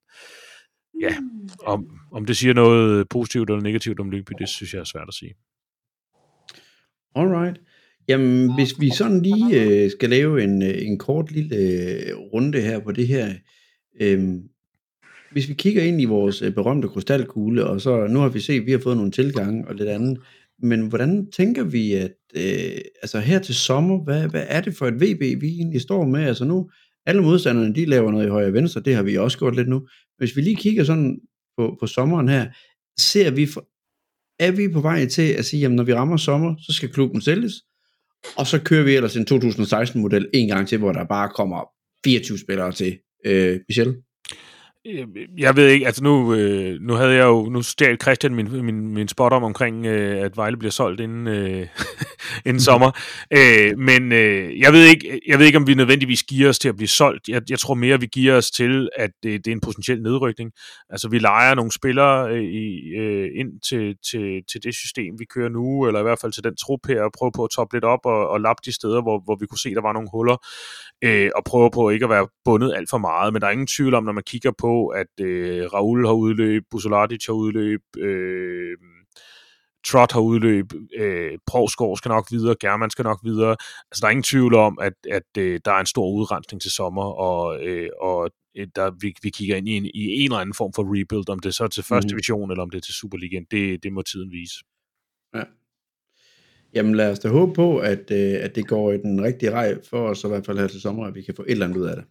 [1.00, 1.14] ja,
[1.66, 5.08] om, om det siger noget positivt eller negativt om Lyngby, det synes jeg er svært
[5.08, 5.34] at sige.
[7.14, 7.60] Alright.
[8.08, 12.60] Jamen, hvis vi sådan lige øh, skal lave en, øh, en kort lille øh, runde
[12.60, 13.34] her på det her.
[14.00, 14.28] Øh,
[15.32, 18.60] hvis vi kigger ind i vores øh, berømte krystalkugle, og så nu har vi set,
[18.60, 20.18] at vi har fået nogle tilgange og lidt andet,
[20.62, 24.86] men hvordan tænker vi, at øh, altså her til sommer, hvad, hvad er det for
[24.86, 26.24] et VB, vi egentlig står med?
[26.24, 26.70] Altså nu,
[27.06, 29.68] alle modstanderne, de laver noget i højre og venstre, det har vi også gjort lidt
[29.68, 29.86] nu.
[30.18, 31.20] Hvis vi lige kigger sådan
[31.58, 32.46] på, på sommeren her,
[32.98, 33.68] ser vi, for,
[34.38, 37.20] er vi på vej til at sige, at når vi rammer sommer, så skal klubben
[37.20, 37.52] sælges,
[38.36, 41.70] og så kører vi ellers en 2016-model en gang til, hvor der bare kommer
[42.04, 42.98] 24 spillere til.
[43.26, 43.96] Øh, Michel?
[44.86, 48.64] Øhm, jeg ved ikke, altså nu, øh, nu havde jeg jo, nu stjal Christian min,
[48.64, 51.66] min, min spot om omkring, øh, at Vejle bliver solgt inden, øh,
[52.46, 52.90] inden sommer.
[53.36, 56.68] Øh, men øh, jeg, ved ikke, jeg ved ikke, om vi nødvendigvis giver os til
[56.68, 57.28] at blive solgt.
[57.28, 60.52] Jeg, jeg tror mere, vi giver os til, at det, det er en potentiel nedrykning.
[60.90, 65.24] Altså, vi leger nogle spillere øh, i, øh, ind til, til, til det system, vi
[65.24, 67.76] kører nu, eller i hvert fald til den trup her, og prøve på at toppe
[67.76, 70.08] lidt op og, og lappe de steder, hvor, hvor vi kunne se, der var nogle
[70.12, 70.36] huller,
[71.04, 73.32] øh, og prøve på ikke at være bundet alt for meget.
[73.32, 76.62] Men der er ingen tvivl om, når man kigger på, at øh, Raul har udløb,
[76.70, 78.76] Busolatic har udløb, øh,
[79.86, 80.66] Trot har udløb,
[80.96, 83.56] øh, Provsgaard skal nok videre, German skal nok videre.
[83.90, 86.70] Altså, der er ingen tvivl om, at, at øh, der er en stor udrensning til
[86.70, 90.38] sommer, og, øh, og øh, der, vi, vi kigger ind i en, i en eller
[90.38, 92.08] anden form for rebuild, om det så er til første mm.
[92.08, 94.54] division, eller om det er til Superligaen, det, det må tiden vise.
[95.34, 95.42] Ja.
[96.74, 99.78] Jamen lad os da håbe på, at, øh, at det går i den rigtige rej
[99.90, 101.78] for os, i hvert fald her til sommer, at vi kan få et eller andet
[101.78, 102.04] ud af det.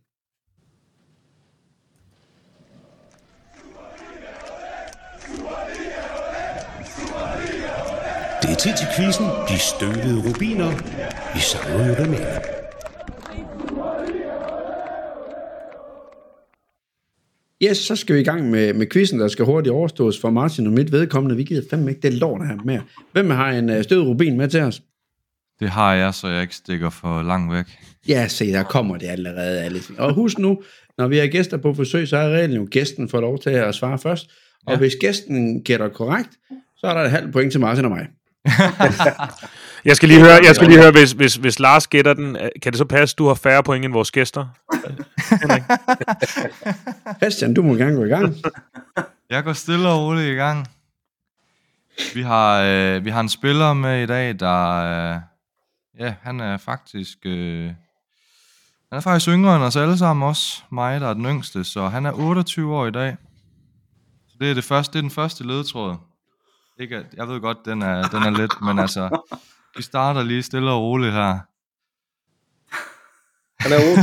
[8.59, 9.25] Tid til quizzen.
[9.49, 10.71] De støvede rubiner.
[11.33, 12.59] Vi savner jo dem ikke.
[17.63, 20.67] Yes, så skal vi i gang med, med quizzen, der skal hurtigt overstås for Martin
[20.67, 21.35] og mit vedkommende.
[21.35, 22.81] Vi gider fandme ikke det lort her mere.
[23.11, 24.81] Hvem har en uh, støvet rubin med til os?
[25.59, 27.65] Det har jeg, så jeg ikke stikker for langt væk.
[28.07, 29.61] Ja, se, der kommer det allerede.
[29.61, 29.79] Alle.
[29.97, 30.61] Og husk nu,
[30.97, 33.49] når vi har gæster på forsøg, så er reglen jo, at gæsten får lov til
[33.49, 34.29] at svare først.
[34.65, 34.77] Og ja.
[34.77, 36.29] hvis gæsten gætter korrekt,
[36.77, 38.07] så er der et halvt point til Martin og mig.
[39.85, 42.49] Jeg skal lige høre, jeg skal lige høre hvis, hvis, hvis Lars gætter den, øh,
[42.61, 44.47] kan det så passe, at du har færre point end vores gæster?
[47.21, 48.35] Christian, du må gerne gå i gang.
[49.29, 50.67] Jeg går stille og roligt i gang.
[52.13, 54.75] Vi har, øh, vi har en spiller med i dag, der...
[54.75, 55.19] Øh,
[55.99, 57.17] ja, han er faktisk...
[57.25, 57.65] Øh,
[58.89, 60.63] han er faktisk yngre end os alle sammen også.
[60.71, 63.17] Mig, der er den yngste, så han er 28 år i dag.
[64.27, 65.95] Så det er, det første, det er den første ledetråd.
[66.79, 69.21] Ikke, jeg ved godt, den er, den er lidt, men altså...
[69.77, 71.39] Vi starter lige stille og roligt her.
[73.59, 74.01] Han er, 8,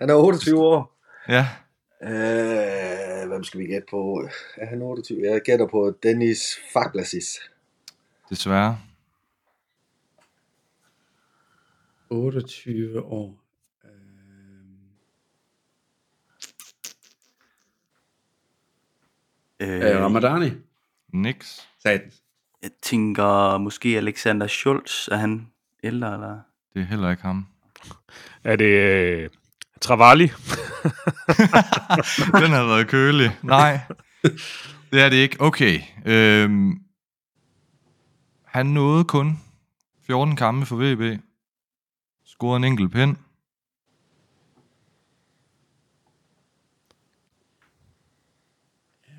[0.00, 0.98] han er 28 år.
[1.28, 1.48] Ja,
[2.04, 4.28] Øh, hvem skal vi gætte på?
[4.56, 5.18] Er han 28?
[5.22, 6.40] Jeg gætter på Dennis
[6.72, 7.26] Faglasis.
[8.30, 8.78] desværre.
[12.10, 13.38] 28 år.
[13.84, 13.90] Øh,
[19.94, 20.50] Øh, Ramadani.
[21.12, 21.60] Nix.
[21.82, 22.22] Satans.
[22.62, 25.48] jeg tænker måske Alexander Schultz, er han
[25.84, 26.40] ældre, eller?
[26.74, 27.46] Det er heller ikke ham.
[28.44, 29.30] Er det øh,
[29.80, 30.24] Travali?
[32.42, 33.38] Den har været kølig.
[33.42, 33.80] Nej,
[34.92, 35.40] det er det ikke.
[35.40, 35.80] Okay.
[36.06, 36.82] Øhm,
[38.44, 39.40] han nåede kun
[40.06, 41.20] 14 kampe for VB.
[42.24, 43.16] Scorede en enkelt pind.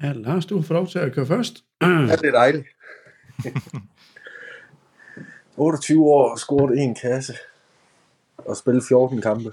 [0.04, 1.64] Ja, Lars, du har fået lov til at køre først.
[1.82, 2.68] Ja, det er dejligt.
[5.58, 7.34] 28 år, scoret en kasse
[8.38, 9.51] og spillet 14 kampe.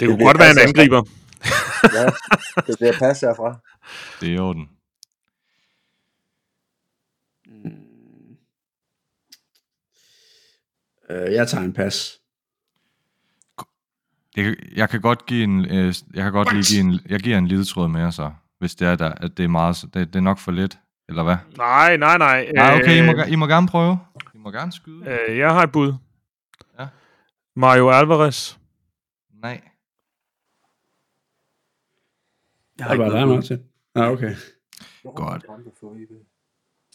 [0.00, 1.02] Det kunne bliver godt være en angriber.
[1.94, 2.04] Ja,
[2.66, 3.58] det bliver pas herfra.
[4.20, 4.68] Det er i orden.
[11.10, 12.20] Øh, jeg tager en pas.
[14.36, 17.38] Jeg, jeg kan godt give en, øh, jeg kan godt lige give en, jeg giver
[17.38, 20.20] en ledetråd mere så, hvis det er der, at det er meget, det, det er
[20.20, 20.78] nok for lidt,
[21.08, 21.36] eller hvad?
[21.56, 22.50] Nej, nej, nej.
[22.54, 23.98] Nej, okay, I må, Øh, I må gerne prøve.
[24.34, 25.18] I må gerne skyde.
[25.28, 25.94] øh, jeg har et bud.
[26.78, 26.86] Ja.
[27.56, 28.56] Mario Alvarez.
[29.42, 29.60] Nej.
[32.78, 33.34] Jeg noget der, bud.
[33.34, 33.58] Martin.
[33.96, 34.34] Ja, okay.
[35.14, 35.44] Godt.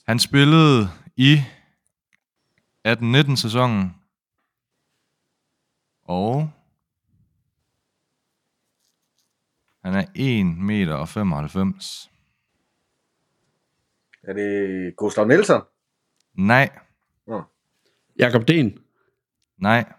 [0.07, 1.37] Han spillede i
[2.87, 3.95] 18-19 sæsonen.
[6.03, 6.51] Og
[9.83, 12.11] han er 1 meter og 95.
[14.23, 15.61] Er det Gustav Nielsen?
[16.33, 16.69] Nej,
[18.19, 18.79] Jakob Den.
[19.57, 19.93] nej.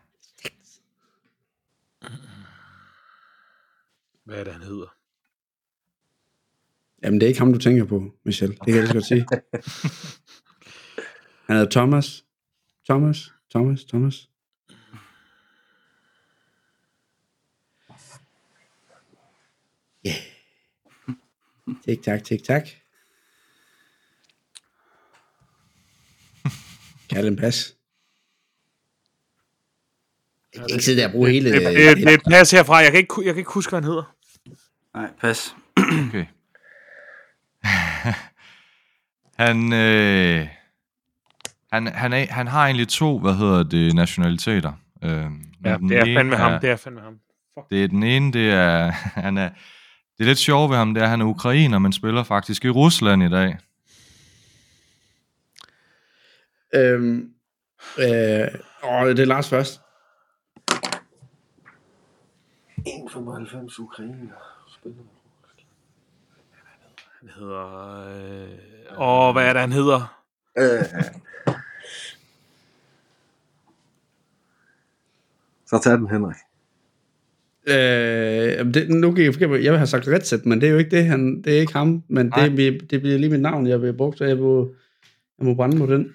[4.25, 4.97] Hvad er det, han hedder?
[7.03, 8.51] Jamen, det er ikke ham, du tænker på, Michel.
[8.51, 9.27] Det kan jeg lige godt sige.
[11.47, 12.25] Han hedder Thomas.
[12.89, 13.33] Thomas.
[13.51, 13.85] Thomas.
[13.85, 14.30] Thomas.
[20.05, 20.11] Ja.
[20.11, 21.77] Yeah.
[21.85, 22.69] Tik tak, tik tak.
[27.11, 27.77] Kald en pas.
[30.55, 31.53] Jeg kan ikke sidde der og bruge hele...
[31.53, 32.77] Det, det, det er et pas herfra.
[32.77, 34.15] Jeg kan, ikke, jeg kan ikke huske, hvad han hedder.
[34.95, 35.55] Nej, pas.
[35.77, 36.27] Okay.
[39.45, 40.49] han, øh,
[41.73, 44.73] han, han, er, han har egentlig to, hvad hedder det, nationaliteter.
[45.03, 45.31] Øh,
[45.65, 46.61] Ja, den det er fandme ham.
[46.61, 47.21] Det er fandme ham.
[47.55, 47.71] Fuck.
[47.71, 48.91] Det er den ene, det er,
[49.27, 49.51] han er,
[50.21, 52.65] det er lidt sjovt ved ham, det er, at han er ukrainer, men spiller faktisk
[52.65, 53.59] i Rusland i dag.
[56.75, 57.35] Øhm,
[57.99, 58.49] øh,
[58.85, 59.81] åh, det er Lars først.
[62.89, 65.03] 1,95 ukrainer spiller.
[67.21, 67.67] Han hedder...
[68.09, 68.59] Øh...
[68.99, 70.21] Åh, hvad er det, han hedder?
[70.59, 70.85] Øh.
[75.67, 76.37] Så tag den, Henrik.
[77.71, 79.51] Øh, det, nu gik jeg forkert.
[79.65, 81.05] Jeg vil have sagt Retset, men det er jo ikke det.
[81.07, 82.03] Han, det er ikke ham.
[82.09, 82.45] Men Nej.
[82.45, 84.71] det, bliver- det bliver lige mit navn, jeg vil bruge, så jeg må,
[85.39, 86.13] jeg må brænde på den.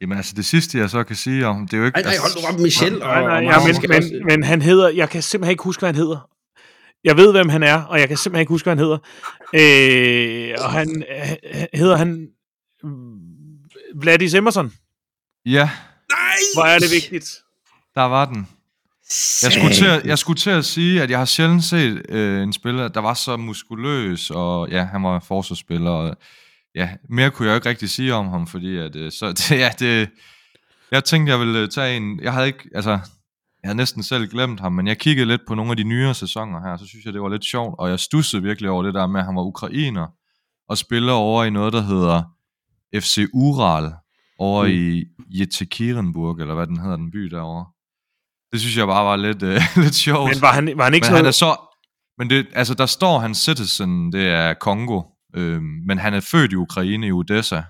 [0.00, 1.96] Jamen altså, det sidste, jeg så kan sige om, det er jo ikke...
[1.96, 2.92] Ej, nej, hold nu op, Michel.
[2.98, 4.88] Nej, nej, og ja, men, men, men han hedder...
[4.88, 6.30] Jeg kan simpelthen ikke huske, hvad han hedder.
[7.04, 8.98] Jeg ved, hvem han er, og jeg kan simpelthen ikke huske, hvad han hedder.
[9.54, 12.28] Øh, og han øh, hedder han...
[13.94, 14.72] Vladis Emerson.
[15.46, 15.70] Ja,
[16.54, 17.43] Hvor er det vigtigt.
[17.94, 18.48] Der var den.
[19.42, 22.42] Jeg skulle, til at, jeg skulle til at sige, at jeg har sjældent set øh,
[22.42, 26.16] en spiller, der var så muskuløs, og ja, han var forsvarsspiller, og
[26.74, 29.70] ja, mere kunne jeg ikke rigtig sige om ham, fordi at, øh, så, det, ja,
[29.78, 30.10] det,
[30.90, 34.28] jeg tænkte, jeg ville øh, tage en, jeg havde ikke, altså, jeg havde næsten selv
[34.28, 37.04] glemt ham, men jeg kiggede lidt på nogle af de nyere sæsoner her, så synes
[37.04, 39.36] jeg, det var lidt sjovt, og jeg stussede virkelig over det der med, at han
[39.36, 40.06] var ukrainer,
[40.68, 42.22] og spiller over i noget, der hedder
[42.94, 43.92] FC Ural,
[44.38, 44.70] over mm.
[44.70, 45.04] i
[45.40, 47.66] Yekaterinburg, eller hvad den hedder, den by derovre.
[48.54, 50.30] Det synes jeg bare var lidt, øh, lidt sjovt.
[50.30, 51.56] Men var han, var han ikke men sådan han er så,
[52.18, 55.02] men det, altså der står hans citizen, det er Kongo,
[55.36, 57.62] øhm, men han er født i Ukraine, i Odessa.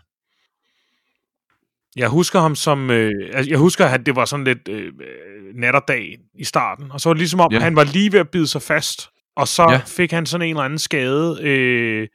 [1.97, 2.91] Jeg husker ham som...
[2.91, 6.45] Øh, altså, jeg husker, at det var sådan lidt øh, øh, nat og dag i
[6.45, 6.93] starten.
[6.93, 7.61] Og så var det ligesom om, Ja.
[7.61, 9.09] han var lige ved at bide sig fast.
[9.37, 9.81] Og så ja.
[9.87, 11.39] fik han sådan en eller anden skade.
[11.43, 12.09] Øh,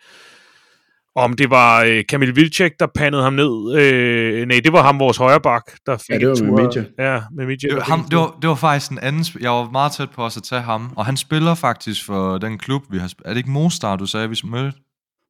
[1.23, 3.75] om det var øh, Kamil Vilcek, der pandede ham ned.
[3.79, 6.57] Øh, nej, det var ham, vores højre bak, der fik Ja, det var en med
[6.57, 7.13] tur- Midja.
[7.13, 7.75] Ja, med Midja.
[7.75, 9.21] Det, ham, det, var, det var faktisk en anden...
[9.21, 12.37] sp- Jeg var meget tæt på også at tage ham, og han spiller faktisk for
[12.37, 13.07] den klub, vi har...
[13.07, 14.77] sp- Er det ikke Mostar, du sagde, vi mødte?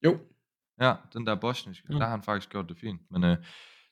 [0.05, 0.15] Jo.
[0.81, 1.83] Ja, den der bosniske.
[1.89, 1.95] Mm.
[1.95, 2.99] Der har han faktisk gjort det fint.
[3.11, 3.37] Men øh,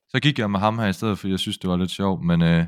[0.08, 2.24] så gik jeg med ham her i stedet, fordi jeg synes, det var lidt sjovt.
[2.24, 2.64] Men, øh,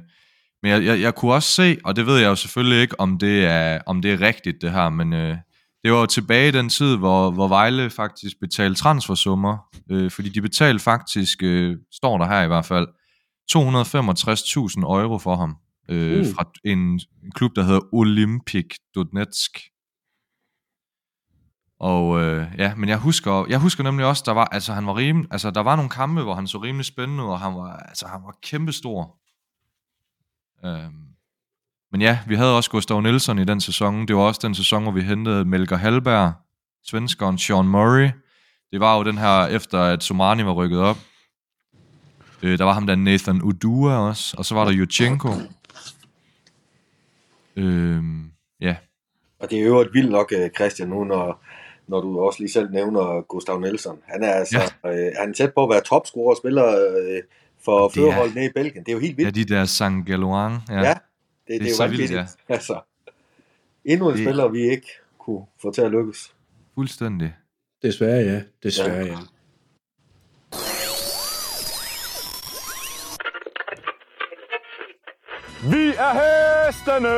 [0.62, 3.18] men jeg, jeg, jeg kunne også se, og det ved jeg jo selvfølgelig ikke, om
[3.18, 5.36] det er, om det er rigtigt, det her, men øh,
[5.84, 9.58] det var jo tilbage i den tid, hvor, hvor Vejle faktisk betalte transfersummer,
[9.90, 12.88] øh, fordi de betalte faktisk, øh, står der her i hvert fald,
[13.52, 15.56] 265.000 euro for ham,
[15.88, 16.26] øh, Uh.
[16.34, 16.78] fra en,
[17.24, 19.58] en klub, der hedder Olympic Donetsk.
[21.80, 24.96] Og øh, ja, men jeg husker, jeg husker nemlig også, der var, altså han var
[24.96, 27.76] rim, altså der var nogle kampe, hvor han så rimelig spændende ud, og han var,
[27.76, 29.16] altså han var kæmpestor.
[30.64, 31.09] Øhm,
[31.92, 34.08] men ja, vi havde også Gustav Nielsen i den sæson.
[34.08, 36.32] Det var også den sæson, hvor vi hentede Melker Halberg,
[36.84, 38.10] svenskeren Sean Murray.
[38.72, 40.96] Det var jo den her, efter at Somani var rykket op.
[42.42, 45.28] Øh, der var ham der Nathan Udua også, og så var der Yuchenko.
[47.56, 48.30] Øhm,
[48.60, 48.76] ja,
[49.40, 51.44] Og det er jo et vildt nok, øh, Christian, nu når,
[51.88, 53.92] når du også lige selv nævner Gustav Nielsen.
[54.08, 54.90] Han er altså ja.
[54.90, 57.22] øh, han er tæt på at være topscorer og spiller øh,
[57.64, 58.84] for Det er- førerholdet nede i Belgien.
[58.84, 59.34] Det er jo helt ja vildt.
[59.48, 60.52] de der Saint Galouan.
[60.68, 60.74] Ja.
[60.74, 60.94] Ja, ja.
[61.50, 62.36] Det, det, det er jo så vildt, vanvittigt.
[62.48, 62.80] Altså,
[63.84, 64.88] endnu en Det- spiller, vi ikke
[65.18, 66.34] kunne få til at lykkes.
[66.74, 67.34] Fuldstændig.
[67.82, 68.42] Desværre, ja.
[68.62, 69.16] Desværre, ja.
[75.70, 76.12] Vi er
[76.66, 77.16] hestene!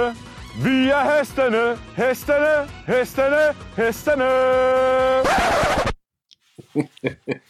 [0.64, 1.64] Vi er hestene!
[1.96, 2.54] Hestene!
[2.86, 3.44] Hestene!
[3.76, 4.30] Hestene!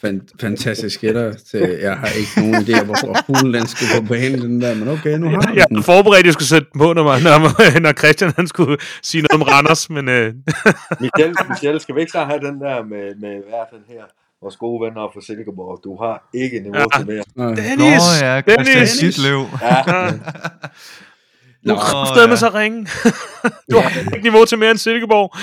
[0.01, 1.33] Fan- fantastisk gætter.
[1.51, 4.75] Til, jeg har ikke nogen idé om, hvor fuglen den skal på banen, den der,
[4.75, 5.77] men okay, nu har Jeg den.
[5.77, 8.77] havde forberedt, at jeg skulle sætte den på, når, man, når, når Christian han skulle
[9.03, 10.35] sige noget om Randers, men øh,
[11.01, 14.03] Michel, Michel, skal vi ikke snart have den der med, med hvad er den her?
[14.43, 15.81] Vores gode venner fra Silkeborg.
[15.85, 16.99] Du har ikke niveau Ja.
[16.99, 17.57] til mere.
[17.57, 18.03] Dennis!
[18.21, 18.91] Nå ja, Christian Dennis!
[18.91, 19.47] Sitlev.
[19.63, 19.83] Ja,
[21.75, 22.87] er stadig med så ringe.
[23.71, 25.37] du har ikke niveau til mere end Silkeborg.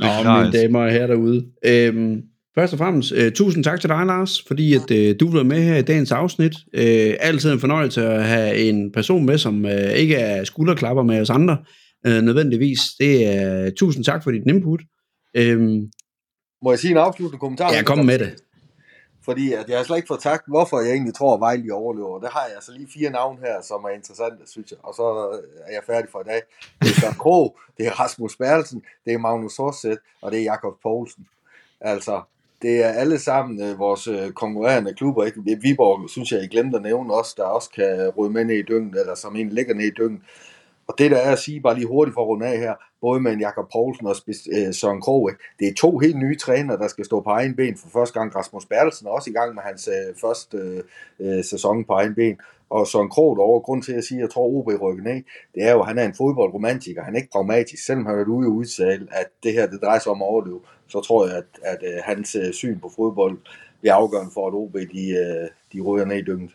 [0.00, 1.46] Nå, mine damer og herrer derude.
[1.64, 2.22] Øhm,
[2.54, 5.62] først og fremmest, øh, tusind tak til dig, Lars, fordi at, øh, du var med
[5.62, 6.52] her i dagens afsnit.
[6.74, 11.20] Øh, altid en fornøjelse at have en person med, som øh, ikke er skulderklapper med
[11.20, 11.58] os andre,
[12.06, 12.80] øh, nødvendigvis.
[13.00, 14.80] Det er tusind tak for dit input.
[15.36, 15.80] Øhm,
[16.64, 17.72] må jeg sige en afsluttende kommentar?
[17.72, 18.34] ja, kom med det.
[19.24, 22.20] Fordi at jeg har slet ikke fået takt, hvorfor jeg egentlig tror, at Vejle overlever.
[22.20, 24.78] Der har jeg altså lige fire navne her, som er interessante, synes jeg.
[24.82, 25.02] Og så
[25.66, 26.42] er jeg færdig for i dag.
[26.80, 30.44] Det er Søren Krog, det er Rasmus Bertelsen, det er Magnus Horset, og det er
[30.44, 31.26] Jakob Poulsen.
[31.80, 32.22] Altså,
[32.62, 35.24] det er alle sammen øh, vores øh, konkurrerende klubber.
[35.24, 35.58] Ikke?
[35.62, 38.62] Viborg, synes jeg, I glemte at nævne også, der også kan ryge med ned i
[38.62, 40.22] dyngen, eller som egentlig ligger ned i dyngen.
[40.90, 43.20] Og det der er at sige, bare lige hurtigt for at runde af her, både
[43.20, 46.88] med en Jakob Poulsen og øh, Søren Krog, det er to helt nye trænere, der
[46.88, 48.36] skal stå på egen ben for første gang.
[48.36, 50.82] Rasmus Bertelsen er også i gang med hans øh, første øh,
[51.20, 52.36] øh sæson på egen ben.
[52.70, 55.22] Og Søren Krog over grund til at sige, at jeg tror, OB rykker ned,
[55.54, 57.02] det er jo, at han er en fodboldromantiker.
[57.02, 57.84] Han er ikke pragmatisk.
[57.84, 60.60] Selvom han har ude og udtale, at det her det drejer sig om at overleve,
[60.88, 63.38] så tror jeg, at, at, at hans syn på fodbold
[63.80, 66.50] bliver afgørende for, at OB de, de ryger ned i dynget.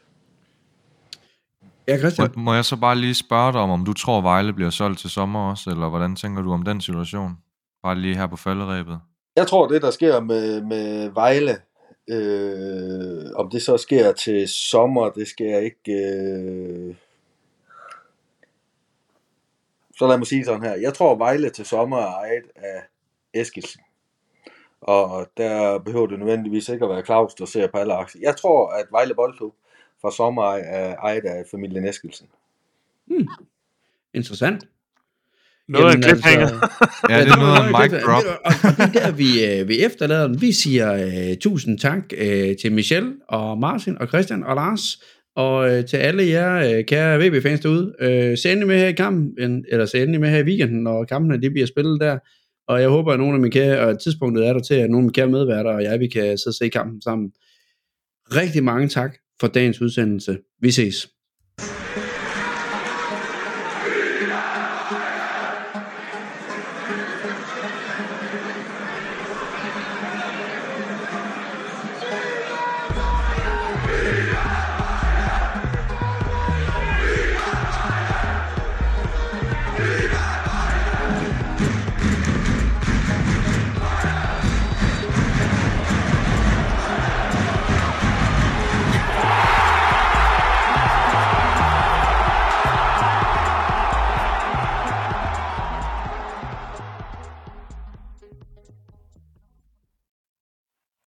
[1.88, 2.32] Ja, Christian.
[2.36, 5.00] Må, må jeg så bare lige spørge dig om, om du tror, Vejle bliver solgt
[5.00, 7.38] til sommer også, eller hvordan tænker du om den situation?
[7.84, 9.00] Bare lige her på falderæbet.
[9.36, 11.58] Jeg tror, det der sker med, med Vejle,
[12.10, 15.92] øh, om det så sker til sommer, det skal jeg ikke...
[15.92, 16.96] Øh...
[19.98, 20.76] Så lad mig sige sådan her.
[20.76, 22.82] Jeg tror, Vejle til sommer er ejet af
[23.34, 23.82] Eskilsen.
[24.82, 28.22] Og der behøver det nødvendigvis ikke at være Claus, der ser på alle aktier.
[28.24, 29.54] Jeg tror, at Vejle Boldklub
[30.02, 32.28] fra sommer er ejet af familien Eskilsen.
[33.08, 33.28] Hmm.
[34.14, 34.64] Interessant.
[35.68, 36.48] Noget Jamen, af cliffhanger.
[37.08, 38.24] Altså, ja, det er noget af mic drop.
[38.46, 40.42] Og, og det er der, vi, uh, vi efterlader den.
[40.42, 45.04] Vi siger uh, tusind tak uh, til Michel og Martin og Christian og Lars.
[45.36, 48.92] Og uh, til alle jer uh, kære VB-fans derude, uh, se endelig med her i
[48.94, 52.18] kampen, eller se endelig med her i weekenden, når kampene de bliver spillet der.
[52.68, 54.98] Og jeg håber, at nogle af mine kære, og tidspunktet er der til, at nogle
[54.98, 57.32] af mine kære medværter og jeg, vi kan sidde og se kampen sammen.
[58.36, 60.40] Rigtig mange tak for dagens udsendelse.
[60.60, 61.15] Vi ses.